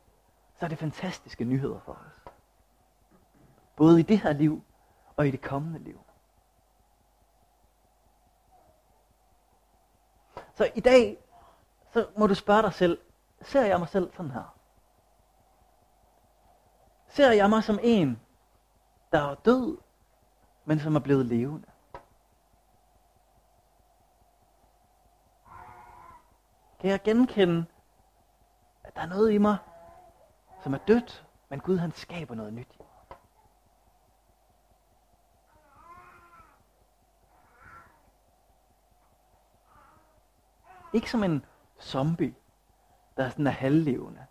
så 0.58 0.64
er 0.64 0.68
det 0.68 0.78
fantastiske 0.78 1.44
nyheder 1.44 1.80
for 1.80 1.92
os. 1.92 2.32
Både 3.76 4.00
i 4.00 4.02
det 4.02 4.18
her 4.18 4.32
liv 4.32 4.64
og 5.16 5.28
i 5.28 5.30
det 5.30 5.42
kommende 5.42 5.78
liv. 5.78 6.00
Så 10.54 10.70
i 10.74 10.80
dag, 10.80 11.18
så 11.92 12.08
må 12.18 12.26
du 12.26 12.34
spørge 12.34 12.62
dig 12.62 12.72
selv, 12.72 12.98
ser 13.42 13.62
jeg 13.64 13.78
mig 13.78 13.88
selv 13.88 14.12
sådan 14.12 14.30
her? 14.30 14.58
Ser 17.08 17.32
jeg 17.32 17.50
mig 17.50 17.64
som 17.64 17.78
en, 17.82 18.20
der 19.12 19.30
er 19.30 19.34
død, 19.34 19.78
men 20.64 20.80
som 20.80 20.96
er 20.96 21.00
blevet 21.00 21.26
levende? 21.26 21.68
Kan 26.80 26.90
jeg 26.90 27.02
genkende 27.02 27.66
der 28.94 29.02
er 29.02 29.06
noget 29.06 29.32
i 29.32 29.38
mig, 29.38 29.56
som 30.62 30.74
er 30.74 30.78
dødt, 30.78 31.26
men 31.48 31.60
Gud 31.60 31.76
han 31.76 31.92
skaber 31.92 32.34
noget 32.34 32.52
nyt. 32.52 32.78
Ikke 40.92 41.10
som 41.10 41.24
en 41.24 41.44
zombie, 41.80 42.34
der 43.16 43.24
er 43.24 43.30
sådan 43.30 43.46
er 43.46 43.50
halvlevende, 43.50 44.26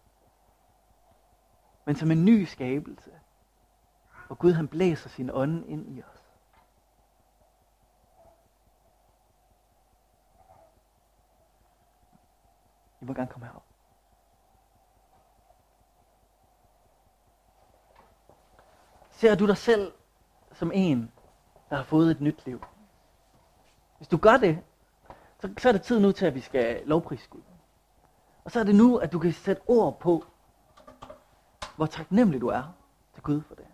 men 1.85 1.95
som 1.95 2.11
en 2.11 2.25
ny 2.25 2.43
skabelse, 2.43 3.11
hvor 4.27 4.35
Gud 4.35 4.53
han 4.53 4.67
blæser 4.67 5.09
sin 5.09 5.29
ånd 5.33 5.65
ind 5.65 5.97
i 5.97 6.01
os. 6.01 6.23
I 13.01 13.05
må 13.05 13.13
gerne 13.13 13.31
komme 13.31 13.45
herop. 13.45 13.72
Ser 19.23 19.35
du 19.35 19.47
dig 19.47 19.57
selv 19.57 19.91
som 20.51 20.71
en, 20.73 21.11
der 21.69 21.75
har 21.75 21.83
fået 21.83 22.11
et 22.11 22.21
nyt 22.21 22.45
liv? 22.45 22.65
Hvis 23.97 24.07
du 24.07 24.17
gør 24.17 24.37
det, 24.37 24.59
så, 25.39 25.53
så 25.57 25.67
er 25.69 25.71
det 25.71 25.81
tid 25.81 25.99
nu 25.99 26.11
til, 26.11 26.25
at 26.25 26.35
vi 26.35 26.39
skal 26.39 26.81
lovprise 26.85 27.29
Gud. 27.29 27.41
Og 28.43 28.51
så 28.51 28.59
er 28.59 28.63
det 28.63 28.75
nu, 28.75 28.97
at 28.97 29.11
du 29.11 29.19
kan 29.19 29.33
sætte 29.33 29.61
ord 29.67 29.99
på, 29.99 30.25
hvor 31.75 31.85
taknemmelig 31.85 32.41
du 32.41 32.47
er 32.47 32.63
til 33.13 33.23
Gud 33.23 33.41
for 33.41 33.55
det. 33.55 33.65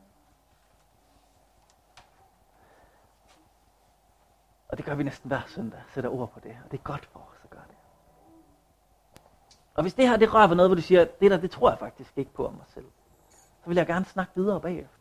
Og 4.68 4.78
det 4.78 4.86
gør 4.86 4.96
vi 4.96 5.04
næsten 5.04 5.28
hver 5.28 5.42
søndag, 5.48 5.82
sætter 5.94 6.10
ord 6.10 6.32
på 6.32 6.40
det. 6.40 6.58
Og 6.66 6.72
det 6.72 6.78
er 6.78 6.84
godt 6.84 7.06
for 7.06 7.20
os 7.20 7.38
at 7.44 7.50
gøre 7.50 7.66
det. 7.68 7.78
Og 9.76 9.82
hvis 9.82 9.94
det 9.94 10.10
her 10.10 10.18
det 10.18 10.34
rører 10.34 10.48
ved 10.48 10.56
noget, 10.56 10.70
hvor 10.70 10.76
du 10.76 10.82
siger, 10.82 11.06
det 11.06 11.32
der, 11.32 11.38
det 11.38 11.52
tror 11.52 11.70
jeg 11.70 11.80
faktisk 11.80 12.18
ikke 12.18 12.34
på 12.34 12.48
om 12.48 12.54
mig 12.54 12.66
selv. 12.68 12.88
Så 13.64 13.68
vil 13.68 13.78
jeg 13.78 13.88
gerne 13.88 14.06
snakke 14.06 14.32
videre 14.36 14.62
bagefter. 14.62 14.99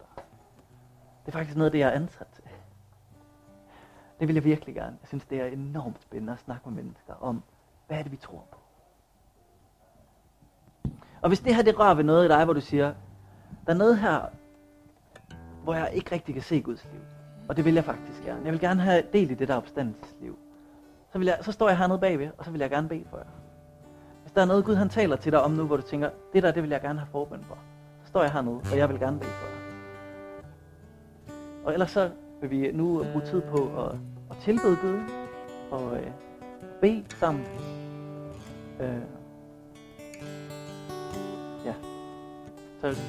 Det 1.29 1.35
er 1.35 1.39
faktisk 1.39 1.57
noget 1.57 1.67
af 1.67 1.73
det, 1.73 1.79
jeg 1.79 1.89
er 1.89 1.93
ansat 1.93 2.27
til. 2.35 2.45
Det 4.21 4.29
vil 4.29 4.35
jeg 4.35 4.45
virkelig 4.45 4.75
gerne. 4.75 4.97
Jeg 5.03 5.09
synes, 5.09 5.25
det 5.25 5.41
er 5.41 5.47
enormt 5.47 6.03
spændende 6.03 6.33
at 6.33 6.39
snakke 6.39 6.69
med 6.69 6.83
mennesker 6.83 7.15
om, 7.21 7.43
hvad 7.87 7.99
er 7.99 8.03
det, 8.03 8.13
vi 8.13 8.17
tror 8.17 8.45
på. 8.51 8.59
Og 11.23 11.29
hvis 11.29 11.41
det 11.41 11.55
her, 11.55 11.63
det 11.63 11.79
rører 11.79 11.95
ved 11.95 12.05
noget 12.05 12.25
i 12.25 12.29
dig, 12.29 12.45
hvor 12.45 12.55
du 12.55 12.61
siger, 12.61 12.95
der 13.67 13.73
er 13.73 13.77
noget 13.77 13.99
her, 13.99 14.21
hvor 15.63 15.75
jeg 15.75 15.91
ikke 15.93 16.13
rigtig 16.13 16.35
kan 16.35 16.43
se 16.43 16.61
Guds 16.61 16.85
liv. 16.93 17.01
Og 17.49 17.57
det 17.57 17.65
vil 17.65 17.75
jeg 17.75 17.85
faktisk 17.85 18.23
gerne. 18.23 18.45
Jeg 18.45 18.53
vil 18.53 18.61
gerne 18.61 18.81
have 18.81 19.03
del 19.13 19.31
i 19.31 19.35
det 19.35 19.49
der 19.49 19.57
opstandelsesliv. 19.57 20.39
Så, 21.13 21.19
vil 21.19 21.27
jeg, 21.27 21.39
så 21.43 21.53
står 21.53 21.69
jeg 21.69 21.79
hernede 21.79 21.99
bagved, 21.99 22.31
og 22.39 22.45
så 22.45 22.51
vil 22.51 22.61
jeg 22.61 22.71
gerne 22.71 22.89
bede 22.89 23.05
for 23.11 23.17
jer. 23.17 23.31
Hvis 24.23 24.33
der 24.33 24.43
er 24.43 24.47
noget, 24.47 24.65
Gud 24.65 24.75
han 24.75 24.89
taler 24.89 25.17
til 25.17 25.33
dig 25.33 25.43
om 25.43 25.51
nu, 25.51 25.67
hvor 25.67 25.77
du 25.77 25.83
tænker, 25.83 26.11
det 26.33 26.43
der, 26.43 26.53
det 26.53 26.63
vil 26.63 26.71
jeg 26.71 26.81
gerne 26.81 26.99
have 26.99 27.09
forbøn 27.13 27.45
for. 27.45 27.59
Så 28.03 28.09
står 28.09 28.23
jeg 28.23 28.33
hernede, 28.33 28.61
og 28.73 28.79
jeg 28.79 28.89
vil 28.89 28.99
gerne 28.99 29.19
bede 29.19 29.31
for 29.31 29.47
jer. 29.47 29.58
Og 31.69 31.75
ellers 31.75 31.91
så 31.91 32.11
vil 32.41 32.51
vi 32.51 32.71
nu 32.73 33.05
bruge 33.13 33.25
tid 33.27 33.41
på 33.41 33.71
at, 33.79 33.97
at 34.31 34.37
tilbede 34.45 34.77
Gud 34.83 34.99
og 35.71 35.97
øh, 35.97 36.07
bede 36.81 37.05
sammen. 37.09 37.45
Øh, 38.81 39.03
ja. 41.65 41.75
Så 42.81 43.01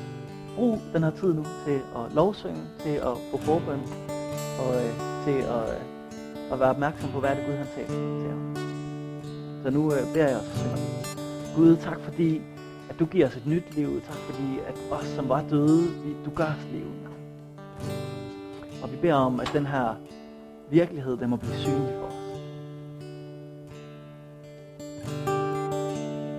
brug 0.55 0.79
den 0.93 1.03
her 1.03 1.11
tid 1.11 1.33
nu 1.33 1.43
til 1.65 1.81
at 1.95 2.13
lovsynge, 2.15 2.61
til 2.79 2.89
at 2.89 3.17
få 3.31 3.37
forbøn 3.37 3.79
og 4.59 4.75
øh, 4.75 4.91
til 5.25 5.41
at, 5.41 5.69
øh, 5.69 6.51
at 6.51 6.59
være 6.59 6.69
opmærksom 6.69 7.09
på, 7.11 7.19
hvad 7.19 7.35
det 7.35 7.45
Gud 7.45 7.53
han 7.53 7.67
taler 7.75 7.87
til 7.87 8.29
ham. 8.29 8.55
Så 9.63 9.69
nu 9.69 9.93
øh, 9.93 10.13
beder 10.13 10.27
jeg 10.27 10.37
os, 10.37 10.65
Gud, 11.55 11.77
tak 11.77 11.99
fordi, 11.99 12.41
at 12.89 12.99
du 12.99 13.05
giver 13.05 13.27
os 13.27 13.35
et 13.35 13.47
nyt 13.47 13.75
liv. 13.75 14.01
Tak 14.01 14.15
fordi, 14.15 14.59
at 14.67 14.75
os, 14.91 15.05
som 15.05 15.29
var 15.29 15.43
døde, 15.49 15.83
vi, 16.03 16.15
du 16.25 16.31
gør 16.35 16.45
os 16.45 16.67
liv. 16.71 17.08
Og 18.83 18.91
vi 18.91 18.97
beder 18.97 19.13
om, 19.13 19.39
at 19.39 19.49
den 19.53 19.65
her 19.65 19.95
virkelighed, 20.69 21.17
den 21.17 21.29
må 21.29 21.35
blive 21.35 21.55
synlig 21.55 21.95
for 21.99 22.05
os. 22.05 22.13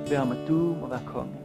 Vi 0.02 0.08
beder 0.08 0.20
om, 0.20 0.32
at 0.32 0.48
du 0.48 0.76
må 0.80 0.86
være 0.88 1.02
konge. 1.06 1.39